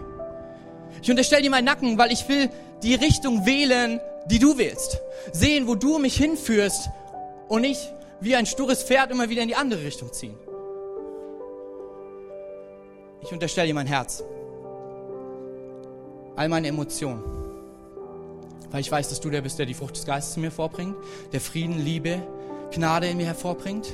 Ich 1.01 1.09
unterstelle 1.09 1.43
dir 1.43 1.51
meinen 1.51 1.65
Nacken, 1.65 1.97
weil 1.97 2.11
ich 2.11 2.27
will 2.27 2.49
die 2.81 2.95
Richtung 2.95 3.45
wählen, 3.45 3.99
die 4.27 4.39
du 4.39 4.57
wählst. 4.57 4.99
Sehen, 5.31 5.67
wo 5.67 5.75
du 5.75 5.99
mich 5.99 6.15
hinführst 6.17 6.89
und 7.47 7.61
nicht 7.61 7.91
wie 8.19 8.35
ein 8.35 8.45
stures 8.45 8.83
Pferd 8.83 9.11
immer 9.11 9.29
wieder 9.29 9.41
in 9.41 9.47
die 9.47 9.55
andere 9.55 9.83
Richtung 9.83 10.11
ziehen. 10.11 10.35
Ich 13.21 13.31
unterstelle 13.31 13.67
dir 13.67 13.73
mein 13.73 13.87
Herz, 13.87 14.23
all 16.35 16.47
meine 16.47 16.67
Emotionen, 16.67 17.23
weil 18.75 18.81
ich 18.81 18.91
weiß, 18.91 19.07
dass 19.07 19.21
du 19.21 19.29
der 19.29 19.39
bist, 19.39 19.57
der 19.57 19.65
die 19.65 19.73
Frucht 19.73 19.95
des 19.95 20.05
Geistes 20.05 20.35
in 20.35 20.41
mir 20.41 20.51
vorbringt, 20.51 20.97
der 21.31 21.39
Frieden, 21.39 21.79
Liebe, 21.79 22.21
Gnade 22.71 23.07
in 23.07 23.15
mir 23.15 23.25
hervorbringt. 23.25 23.87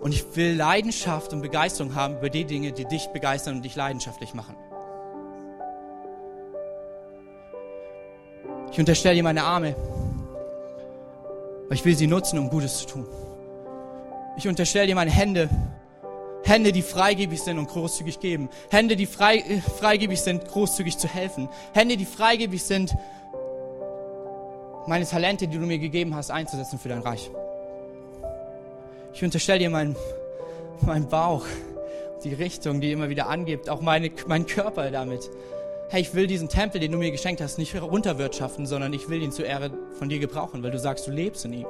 Und 0.00 0.12
ich 0.12 0.24
will 0.34 0.56
Leidenschaft 0.56 1.34
und 1.34 1.42
Begeisterung 1.42 1.94
haben 1.94 2.16
über 2.16 2.30
die 2.30 2.46
Dinge, 2.46 2.72
die 2.72 2.86
dich 2.86 3.08
begeistern 3.08 3.56
und 3.56 3.62
dich 3.62 3.76
leidenschaftlich 3.76 4.32
machen. 4.32 4.56
Ich 8.72 8.78
unterstelle 8.78 9.16
dir 9.16 9.22
meine 9.22 9.42
Arme, 9.42 9.76
weil 11.68 11.76
ich 11.76 11.84
will 11.84 11.94
sie 11.94 12.06
nutzen, 12.06 12.38
um 12.38 12.48
Gutes 12.48 12.78
zu 12.78 12.86
tun. 12.86 13.06
Ich 14.38 14.48
unterstelle 14.48 14.86
dir 14.86 14.94
meine 14.94 15.10
Hände, 15.10 15.50
Hände, 16.44 16.72
die 16.72 16.82
freigebig 16.82 17.42
sind 17.42 17.58
und 17.58 17.68
großzügig 17.68 18.18
geben. 18.18 18.48
Hände, 18.70 18.96
die 18.96 19.06
frei, 19.06 19.36
äh, 19.38 19.60
freigebig 19.60 20.22
sind, 20.22 20.46
großzügig 20.46 20.96
zu 20.96 21.06
helfen. 21.06 21.48
Hände, 21.72 21.96
die 21.96 22.06
freigebig 22.06 22.62
sind, 22.62 22.96
meine 24.86 25.06
Talente, 25.06 25.48
die 25.48 25.58
du 25.58 25.66
mir 25.66 25.78
gegeben 25.78 26.14
hast, 26.14 26.30
einzusetzen 26.30 26.78
für 26.78 26.88
dein 26.88 27.02
Reich. 27.02 27.30
Ich 29.14 29.22
unterstelle 29.22 29.60
dir 29.60 29.70
meinen, 29.70 29.96
meinen 30.80 31.08
Bauch, 31.08 31.44
die 32.24 32.34
Richtung, 32.34 32.80
die 32.80 32.92
immer 32.92 33.08
wieder 33.08 33.28
angibt, 33.28 33.68
auch 33.68 33.80
meine, 33.80 34.10
meinen 34.26 34.46
Körper 34.46 34.90
damit 34.90 35.28
hey, 35.92 36.00
ich 36.00 36.14
will 36.14 36.26
diesen 36.26 36.48
Tempel, 36.48 36.80
den 36.80 36.90
du 36.90 36.96
mir 36.96 37.10
geschenkt 37.10 37.42
hast, 37.42 37.58
nicht 37.58 37.74
runterwirtschaften, 37.74 38.64
sondern 38.64 38.94
ich 38.94 39.10
will 39.10 39.22
ihn 39.22 39.30
zur 39.30 39.44
Ehre 39.44 39.70
von 39.98 40.08
dir 40.08 40.18
gebrauchen, 40.18 40.62
weil 40.62 40.70
du 40.70 40.78
sagst, 40.78 41.06
du 41.06 41.10
lebst 41.10 41.44
in 41.44 41.52
ihm. 41.52 41.66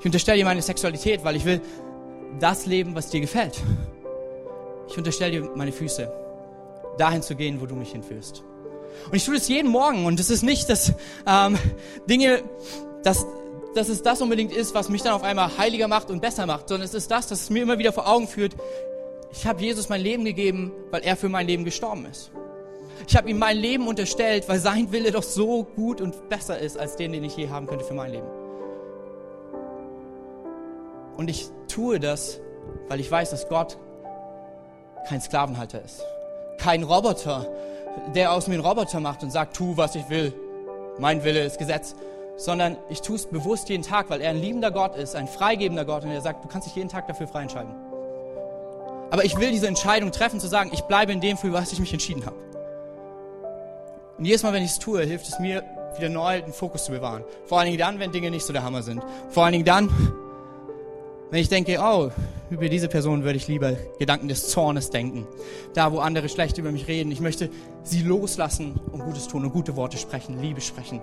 Ich 0.00 0.04
unterstelle 0.04 0.36
dir 0.36 0.44
meine 0.44 0.60
Sexualität, 0.60 1.24
weil 1.24 1.34
ich 1.36 1.46
will 1.46 1.62
das 2.38 2.66
leben, 2.66 2.94
was 2.94 3.08
dir 3.08 3.22
gefällt. 3.22 3.58
Ich 4.88 4.98
unterstelle 4.98 5.30
dir 5.30 5.50
meine 5.54 5.72
Füße, 5.72 6.12
dahin 6.98 7.22
zu 7.22 7.34
gehen, 7.34 7.58
wo 7.62 7.64
du 7.64 7.74
mich 7.74 7.92
hinführst. 7.92 8.44
Und 9.10 9.14
ich 9.16 9.24
tue 9.24 9.34
das 9.34 9.48
jeden 9.48 9.70
Morgen 9.70 10.04
und 10.06 10.20
es 10.20 10.30
ist 10.30 10.42
nicht, 10.42 10.68
dass 10.68 10.92
ähm, 11.26 11.56
Dinge, 12.08 12.42
dass, 13.02 13.26
dass 13.74 13.88
es 13.88 14.02
das 14.02 14.20
unbedingt 14.20 14.52
ist, 14.52 14.74
was 14.74 14.88
mich 14.88 15.02
dann 15.02 15.12
auf 15.12 15.22
einmal 15.22 15.56
heiliger 15.56 15.88
macht 15.88 16.10
und 16.10 16.20
besser 16.20 16.46
macht, 16.46 16.68
sondern 16.68 16.86
es 16.86 16.94
ist 16.94 17.10
das, 17.10 17.26
dass 17.26 17.42
es 17.42 17.50
mir 17.50 17.62
immer 17.62 17.78
wieder 17.78 17.92
vor 17.92 18.08
Augen 18.08 18.28
führt, 18.28 18.54
ich 19.30 19.46
habe 19.46 19.60
Jesus 19.62 19.88
mein 19.88 20.00
Leben 20.00 20.24
gegeben, 20.24 20.72
weil 20.90 21.02
er 21.02 21.16
für 21.16 21.28
mein 21.28 21.46
Leben 21.46 21.64
gestorben 21.64 22.06
ist. 22.06 22.30
Ich 23.06 23.16
habe 23.16 23.30
ihm 23.30 23.38
mein 23.38 23.56
Leben 23.56 23.86
unterstellt, 23.86 24.48
weil 24.48 24.58
sein 24.58 24.90
Wille 24.90 25.12
doch 25.12 25.22
so 25.22 25.64
gut 25.64 26.00
und 26.00 26.28
besser 26.28 26.58
ist 26.58 26.78
als 26.78 26.96
den, 26.96 27.12
den 27.12 27.24
ich 27.24 27.36
je 27.36 27.48
haben 27.48 27.66
könnte 27.66 27.84
für 27.84 27.94
mein 27.94 28.12
Leben. 28.12 28.26
Und 31.16 31.28
ich 31.30 31.48
tue 31.68 32.00
das, 32.00 32.40
weil 32.88 33.00
ich 33.00 33.10
weiß, 33.10 33.30
dass 33.30 33.48
Gott 33.48 33.78
kein 35.08 35.20
Sklavenhalter 35.20 35.82
ist. 35.82 36.02
Kein 36.58 36.82
Roboter, 36.82 37.48
der 38.14 38.32
aus 38.32 38.46
mir 38.46 38.54
einen 38.54 38.64
Roboter 38.64 39.00
macht 39.00 39.22
und 39.22 39.30
sagt, 39.30 39.56
tu, 39.56 39.76
was 39.76 39.94
ich 39.94 40.08
will. 40.08 40.32
Mein 40.98 41.24
Wille 41.24 41.44
ist 41.44 41.58
Gesetz. 41.58 41.94
Sondern 42.36 42.76
ich 42.88 43.00
tue 43.00 43.16
es 43.16 43.26
bewusst 43.26 43.68
jeden 43.68 43.82
Tag, 43.82 44.10
weil 44.10 44.20
er 44.20 44.30
ein 44.30 44.40
liebender 44.40 44.70
Gott 44.70 44.96
ist, 44.96 45.16
ein 45.16 45.26
freigebender 45.26 45.84
Gott 45.84 46.04
und 46.04 46.10
er 46.10 46.20
sagt, 46.20 46.44
du 46.44 46.48
kannst 46.48 46.68
dich 46.68 46.76
jeden 46.76 46.88
Tag 46.88 47.08
dafür 47.08 47.26
frei 47.26 47.42
entscheiden. 47.42 47.74
Aber 49.10 49.24
ich 49.24 49.38
will 49.38 49.50
diese 49.50 49.66
Entscheidung 49.66 50.12
treffen, 50.12 50.38
zu 50.38 50.46
sagen, 50.46 50.70
ich 50.72 50.82
bleibe 50.82 51.12
in 51.12 51.20
dem, 51.20 51.36
für 51.36 51.52
was 51.52 51.72
ich 51.72 51.80
mich 51.80 51.92
entschieden 51.92 52.26
habe. 52.26 52.36
Und 54.18 54.24
jedes 54.24 54.42
Mal, 54.42 54.52
wenn 54.52 54.62
ich 54.62 54.72
es 54.72 54.78
tue, 54.78 55.02
hilft 55.02 55.28
es 55.28 55.38
mir, 55.38 55.64
wieder 55.96 56.08
neu 56.08 56.42
den 56.42 56.52
Fokus 56.52 56.84
zu 56.84 56.92
bewahren. 56.92 57.24
Vor 57.46 57.58
allen 57.58 57.66
Dingen 57.66 57.78
dann, 57.78 57.98
wenn 57.98 58.12
Dinge 58.12 58.30
nicht 58.30 58.44
so 58.44 58.52
der 58.52 58.62
Hammer 58.62 58.82
sind. 58.82 59.02
Vor 59.30 59.44
allen 59.44 59.52
Dingen 59.52 59.64
dann, 59.64 59.88
wenn 61.30 61.40
ich 61.40 61.48
denke, 61.48 61.78
oh, 61.80 62.10
über 62.50 62.68
diese 62.68 62.88
Person 62.88 63.24
würde 63.24 63.36
ich 63.36 63.48
lieber 63.48 63.76
Gedanken 63.98 64.28
des 64.28 64.48
Zornes 64.48 64.90
denken. 64.90 65.26
Da, 65.74 65.92
wo 65.92 65.98
andere 65.98 66.28
schlecht 66.28 66.58
über 66.58 66.72
mich 66.72 66.88
reden. 66.88 67.12
Ich 67.12 67.20
möchte 67.20 67.50
sie 67.82 68.02
loslassen 68.02 68.80
und 68.92 69.04
Gutes 69.04 69.28
tun 69.28 69.44
und 69.44 69.52
gute 69.52 69.76
Worte 69.76 69.98
sprechen, 69.98 70.40
Liebe 70.40 70.60
sprechen, 70.60 71.00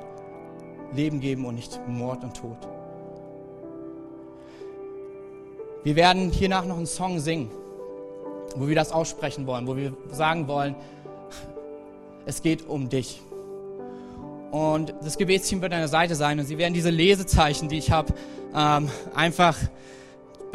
Leben 0.94 1.20
geben 1.20 1.46
und 1.46 1.56
nicht 1.56 1.80
Mord 1.88 2.24
und 2.24 2.36
Tod. 2.36 2.58
Wir 5.84 5.96
werden 5.96 6.32
hiernach 6.32 6.66
noch 6.66 6.78
einen 6.78 6.88
Song 6.88 7.20
singen 7.20 7.52
wo 8.56 8.68
wir 8.68 8.76
das 8.76 8.92
aussprechen 8.92 9.48
wollen, 9.48 9.68
wo 9.68 9.76
wir 9.76 9.94
sagen 10.12 10.48
wollen, 10.48 10.76
es 12.26 12.42
geht 12.42 12.68
um 12.68 12.90
dich. 12.90 13.22
Und 14.52 14.94
das 15.04 15.18
Gebetsteam 15.18 15.62
wird 15.62 15.74
an 15.74 15.80
der 15.80 15.88
Seite 15.88 16.16
sein 16.16 16.40
und 16.40 16.46
sie 16.46 16.58
werden 16.58 16.74
diese 16.74 16.90
Lesezeichen, 16.90 17.68
die 17.68 17.78
ich 17.78 17.92
habe, 17.92 18.14
ähm, 18.56 18.90
einfach 19.14 19.58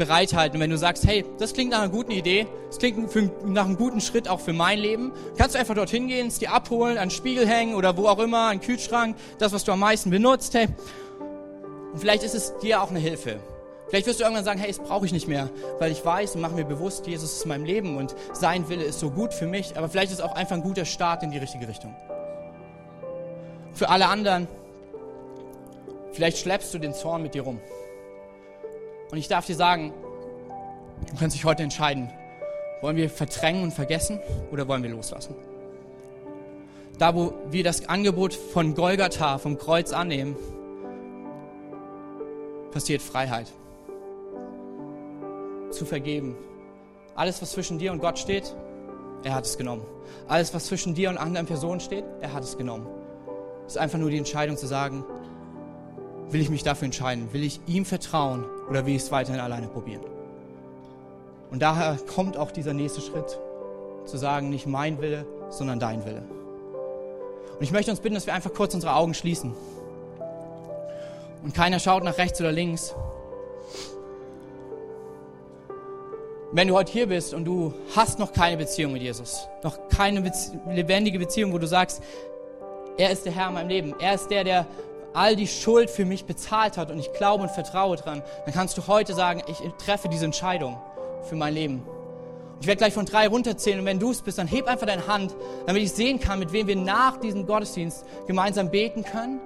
bereithalten. 0.05 0.59
Wenn 0.59 0.71
du 0.71 0.77
sagst, 0.77 1.05
hey, 1.05 1.23
das 1.37 1.53
klingt 1.53 1.71
nach 1.71 1.81
einer 1.81 1.91
guten 1.91 2.11
Idee, 2.11 2.47
das 2.67 2.79
klingt 2.79 3.11
für, 3.11 3.29
nach 3.45 3.65
einem 3.65 3.77
guten 3.77 4.01
Schritt 4.01 4.27
auch 4.27 4.39
für 4.39 4.53
mein 4.53 4.79
Leben, 4.79 5.11
kannst 5.37 5.53
du 5.55 5.59
einfach 5.59 5.75
dorthin 5.75 6.07
gehen, 6.07 6.27
es 6.27 6.39
dir 6.39 6.51
abholen, 6.51 6.97
an 6.97 7.09
den 7.09 7.11
Spiegel 7.11 7.47
hängen 7.47 7.75
oder 7.75 7.95
wo 7.97 8.07
auch 8.07 8.19
immer, 8.19 8.49
an 8.49 8.57
den 8.57 8.65
Kühlschrank, 8.65 9.15
das, 9.37 9.53
was 9.53 9.63
du 9.63 9.71
am 9.71 9.79
meisten 9.79 10.09
benutzt. 10.09 10.55
Hey, 10.55 10.67
Und 11.93 11.99
vielleicht 11.99 12.23
ist 12.23 12.33
es 12.33 12.57
dir 12.59 12.81
auch 12.81 12.89
eine 12.89 12.99
Hilfe. 12.99 13.39
Vielleicht 13.89 14.07
wirst 14.07 14.19
du 14.19 14.23
irgendwann 14.23 14.45
sagen, 14.45 14.59
hey, 14.59 14.69
das 14.69 14.79
brauche 14.79 15.05
ich 15.05 15.11
nicht 15.11 15.27
mehr, 15.27 15.49
weil 15.79 15.91
ich 15.91 16.03
weiß 16.03 16.35
und 16.35 16.41
mache 16.41 16.55
mir 16.55 16.65
bewusst, 16.65 17.05
Jesus 17.05 17.33
ist 17.33 17.45
mein 17.45 17.65
Leben 17.65 17.97
und 17.97 18.15
sein 18.33 18.69
Wille 18.69 18.83
ist 18.83 18.99
so 18.99 19.11
gut 19.11 19.33
für 19.33 19.45
mich. 19.45 19.77
Aber 19.77 19.89
vielleicht 19.89 20.11
ist 20.11 20.19
es 20.19 20.25
auch 20.25 20.33
einfach 20.33 20.55
ein 20.55 20.63
guter 20.63 20.85
Start 20.85 21.23
in 21.23 21.31
die 21.31 21.37
richtige 21.37 21.67
Richtung. 21.67 21.93
Für 23.73 23.89
alle 23.89 24.07
anderen, 24.07 24.47
vielleicht 26.13 26.37
schleppst 26.37 26.73
du 26.73 26.79
den 26.79 26.93
Zorn 26.93 27.21
mit 27.21 27.33
dir 27.33 27.43
rum. 27.43 27.59
Und 29.11 29.17
ich 29.17 29.27
darf 29.27 29.45
dir 29.45 29.55
sagen, 29.55 29.93
du 31.11 31.17
kannst 31.19 31.35
dich 31.35 31.43
heute 31.43 31.63
entscheiden, 31.63 32.09
wollen 32.81 32.95
wir 32.95 33.09
verdrängen 33.09 33.63
und 33.63 33.73
vergessen 33.73 34.19
oder 34.51 34.67
wollen 34.67 34.83
wir 34.83 34.89
loslassen? 34.89 35.35
Da, 36.97 37.13
wo 37.13 37.33
wir 37.49 37.63
das 37.63 37.89
Angebot 37.89 38.33
von 38.33 38.73
Golgatha, 38.73 39.37
vom 39.37 39.57
Kreuz 39.57 39.91
annehmen, 39.91 40.35
passiert 42.71 43.01
Freiheit. 43.01 43.51
Zu 45.71 45.85
vergeben. 45.85 46.37
Alles, 47.15 47.41
was 47.41 47.51
zwischen 47.51 47.79
dir 47.79 47.91
und 47.91 47.99
Gott 47.99 48.17
steht, 48.17 48.55
er 49.23 49.35
hat 49.35 49.45
es 49.45 49.57
genommen. 49.57 49.85
Alles, 50.27 50.53
was 50.53 50.67
zwischen 50.67 50.95
dir 50.95 51.09
und 51.09 51.17
anderen 51.17 51.47
Personen 51.47 51.79
steht, 51.81 52.05
er 52.21 52.33
hat 52.33 52.43
es 52.43 52.57
genommen. 52.57 52.87
Es 53.65 53.73
ist 53.73 53.77
einfach 53.77 53.99
nur 53.99 54.09
die 54.09 54.17
Entscheidung 54.17 54.57
zu 54.57 54.67
sagen, 54.67 55.03
will 56.31 56.41
ich 56.41 56.49
mich 56.49 56.63
dafür 56.63 56.85
entscheiden? 56.85 57.33
Will 57.33 57.43
ich 57.43 57.59
ihm 57.67 57.85
vertrauen 57.85 58.45
oder 58.69 58.85
will 58.85 58.95
ich 58.95 59.03
es 59.03 59.11
weiterhin 59.11 59.41
alleine 59.41 59.67
probieren? 59.67 60.01
Und 61.51 61.61
daher 61.61 61.97
kommt 62.13 62.37
auch 62.37 62.51
dieser 62.51 62.73
nächste 62.73 63.01
Schritt, 63.01 63.37
zu 64.05 64.17
sagen, 64.17 64.49
nicht 64.49 64.65
mein 64.65 65.01
Wille, 65.01 65.25
sondern 65.49 65.79
dein 65.79 66.05
Wille. 66.05 66.23
Und 67.57 67.61
ich 67.61 67.71
möchte 67.71 67.91
uns 67.91 67.99
bitten, 67.99 68.15
dass 68.15 68.25
wir 68.25 68.33
einfach 68.33 68.53
kurz 68.53 68.73
unsere 68.73 68.95
Augen 68.95 69.13
schließen. 69.13 69.53
Und 71.43 71.53
keiner 71.53 71.79
schaut 71.79 72.03
nach 72.03 72.17
rechts 72.17 72.39
oder 72.39 72.51
links. 72.51 72.95
Wenn 76.53 76.67
du 76.67 76.75
heute 76.75 76.91
hier 76.91 77.07
bist 77.07 77.33
und 77.33 77.45
du 77.45 77.73
hast 77.95 78.19
noch 78.19 78.33
keine 78.33 78.57
Beziehung 78.57 78.93
mit 78.93 79.01
Jesus, 79.01 79.47
noch 79.63 79.77
keine 79.89 80.21
Bezie 80.21 80.59
lebendige 80.69 81.17
Beziehung, 81.17 81.53
wo 81.53 81.57
du 81.57 81.67
sagst, 81.67 82.01
er 82.97 83.09
ist 83.09 83.25
der 83.25 83.31
Herr 83.31 83.47
in 83.47 83.53
meinem 83.53 83.69
Leben, 83.69 83.95
er 83.99 84.15
ist 84.15 84.29
der, 84.29 84.43
der 84.43 84.67
all 85.13 85.35
die 85.35 85.47
Schuld 85.47 85.89
für 85.89 86.05
mich 86.05 86.25
bezahlt 86.25 86.77
hat 86.77 86.91
und 86.91 86.99
ich 86.99 87.11
glaube 87.13 87.43
und 87.43 87.51
vertraue 87.51 87.97
dran, 87.97 88.23
dann 88.45 88.53
kannst 88.53 88.77
du 88.77 88.87
heute 88.87 89.13
sagen, 89.13 89.41
ich 89.47 89.59
treffe 89.83 90.09
diese 90.09 90.25
Entscheidung 90.25 90.77
für 91.23 91.35
mein 91.35 91.53
Leben. 91.53 91.85
Ich 92.61 92.67
werde 92.67 92.77
gleich 92.77 92.93
von 92.93 93.05
drei 93.05 93.27
runterzählen 93.27 93.79
und 93.79 93.85
wenn 93.85 93.99
du 93.99 94.11
es 94.11 94.21
bist, 94.21 94.37
dann 94.37 94.47
heb 94.47 94.67
einfach 94.67 94.85
deine 94.85 95.07
Hand, 95.07 95.35
damit 95.65 95.81
ich 95.81 95.91
sehen 95.91 96.19
kann, 96.19 96.37
mit 96.39 96.53
wem 96.53 96.67
wir 96.67 96.75
nach 96.75 97.17
diesem 97.17 97.47
Gottesdienst 97.47 98.05
gemeinsam 98.27 98.69
beten 98.69 99.03
können. 99.03 99.41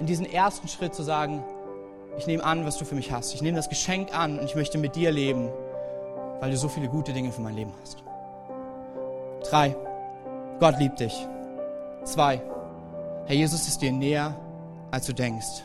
In 0.00 0.06
diesen 0.06 0.30
ersten 0.30 0.68
Schritt 0.68 0.94
zu 0.94 1.02
sagen, 1.02 1.42
ich 2.18 2.26
nehme 2.26 2.44
an, 2.44 2.66
was 2.66 2.76
du 2.76 2.84
für 2.84 2.94
mich 2.94 3.10
hast. 3.10 3.34
Ich 3.34 3.40
nehme 3.40 3.56
das 3.56 3.70
Geschenk 3.70 4.14
an 4.14 4.38
und 4.38 4.44
ich 4.44 4.54
möchte 4.54 4.76
mit 4.76 4.96
dir 4.96 5.10
leben, 5.10 5.48
weil 6.40 6.50
du 6.50 6.56
so 6.58 6.68
viele 6.68 6.88
gute 6.88 7.12
Dinge 7.12 7.32
für 7.32 7.40
mein 7.40 7.56
Leben 7.56 7.72
hast. 7.80 8.02
Drei, 9.48 9.74
Gott 10.60 10.78
liebt 10.78 11.00
dich. 11.00 11.26
Zwei, 12.04 12.42
Herr 13.26 13.36
Jesus 13.36 13.66
ist 13.66 13.80
dir 13.80 13.92
näher, 13.92 14.36
als 14.92 15.06
du 15.06 15.12
denkst. 15.12 15.64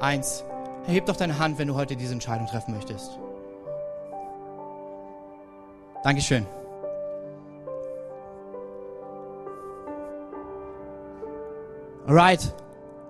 Eins, 0.00 0.44
erheb 0.86 1.06
doch 1.06 1.16
deine 1.16 1.38
Hand, 1.38 1.58
wenn 1.58 1.68
du 1.68 1.74
heute 1.74 1.96
diese 1.96 2.12
Entscheidung 2.12 2.46
treffen 2.46 2.74
möchtest. 2.74 3.18
Dankeschön. 6.02 6.44
Alright. 12.06 12.52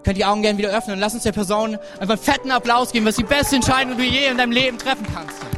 Könnt 0.04 0.18
die 0.18 0.24
Augen 0.24 0.42
gerne 0.42 0.58
wieder 0.58 0.68
öffnen 0.68 0.96
und 0.96 1.00
lass 1.00 1.14
uns 1.14 1.22
der 1.22 1.32
Person 1.32 1.78
einfach 1.98 2.14
einen 2.14 2.18
fetten 2.18 2.50
Applaus 2.50 2.92
geben, 2.92 3.06
was 3.06 3.16
die 3.16 3.24
beste 3.24 3.56
Entscheidung, 3.56 3.96
die 3.96 4.04
du 4.04 4.08
je 4.08 4.26
in 4.28 4.36
deinem 4.36 4.52
Leben 4.52 4.78
treffen 4.78 5.06
kannst. 5.12 5.53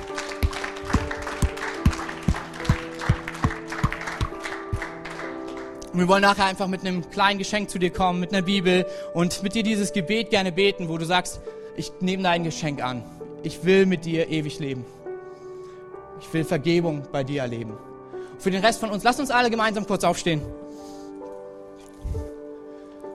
Und 5.97 6.03
wir 6.03 6.09
wollen 6.09 6.20
nachher 6.20 6.44
einfach 6.44 6.68
mit 6.68 6.82
einem 6.82 7.09
kleinen 7.09 7.38
Geschenk 7.38 7.70
zu 7.70 7.78
dir 7.78 7.88
kommen, 7.88 8.20
mit 8.20 8.30
einer 8.30 8.42
Bibel 8.42 8.84
und 9.14 9.42
mit 9.42 9.55
dir 9.55 9.62
dieses 9.62 9.94
Gebet 9.94 10.28
gerne 10.28 10.53
beten, 10.53 10.90
wo 10.90 10.99
du 10.99 11.07
sagst, 11.07 11.40
ich 11.74 11.90
nehme 12.01 12.22
dein 12.22 12.44
Geschenk 12.44 12.84
an. 12.84 13.03
Ich 13.42 13.64
will 13.64 13.86
mit 13.86 14.05
dir 14.05 14.28
ewig 14.28 14.59
leben. 14.59 14.84
Ich 16.20 16.30
will 16.34 16.44
Vergebung 16.44 17.07
bei 17.12 17.24
dir 17.24 17.40
erleben. 17.40 17.78
Für 18.38 18.51
den 18.51 18.62
Rest 18.62 18.80
von 18.80 18.90
uns, 18.90 19.05
lass 19.05 19.18
uns 19.18 19.30
alle 19.30 19.49
gemeinsam 19.49 19.86
kurz 19.86 20.05
aufstehen. 20.05 20.42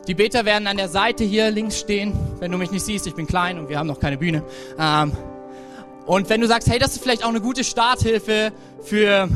Die 0.08 0.16
Beter 0.16 0.46
werden 0.46 0.66
an 0.66 0.78
der 0.78 0.90
Seite 0.90 1.24
hier 1.24 1.52
links 1.52 1.78
stehen, 1.78 2.18
wenn 2.40 2.52
du 2.52 2.58
mich 2.58 2.72
nicht 2.72 2.84
siehst. 2.84 3.06
Ich 3.06 3.14
bin 3.14 3.28
klein 3.28 3.60
und 3.60 3.70
wir 3.70 3.78
haben 3.78 3.86
noch 3.86 4.00
keine 4.00 4.18
Bühne. 4.18 4.44
Ähm, 4.80 5.12
und 6.08 6.32
wenn 6.32 6.42
du 6.42 6.48
sagst, 6.48 6.68
hey, 6.68 6.80
das 6.80 6.94
ist 6.94 7.04
vielleicht 7.04 7.24
auch 7.24 7.30
eine 7.30 7.42
gute 7.42 7.64
Starthilfe 7.64 8.52
für 8.82 9.30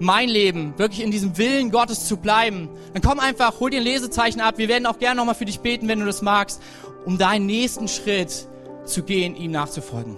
mein 0.00 0.28
Leben, 0.28 0.74
wirklich 0.78 1.02
in 1.02 1.10
diesem 1.10 1.38
Willen 1.38 1.70
Gottes 1.70 2.06
zu 2.06 2.16
bleiben, 2.16 2.68
dann 2.92 3.02
komm 3.02 3.20
einfach, 3.20 3.60
hol 3.60 3.70
dir 3.70 3.78
ein 3.78 3.84
Lesezeichen 3.84 4.40
ab. 4.40 4.58
Wir 4.58 4.68
werden 4.68 4.86
auch 4.86 4.98
gerne 4.98 5.16
nochmal 5.16 5.34
für 5.34 5.44
dich 5.44 5.60
beten, 5.60 5.88
wenn 5.88 6.00
du 6.00 6.06
das 6.06 6.22
magst, 6.22 6.60
um 7.04 7.18
deinen 7.18 7.46
nächsten 7.46 7.86
Schritt 7.86 8.46
zu 8.84 9.02
gehen, 9.02 9.36
ihm 9.36 9.52
nachzufolgen. 9.52 10.16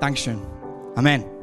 Dankeschön. 0.00 0.40
Amen. 0.96 1.33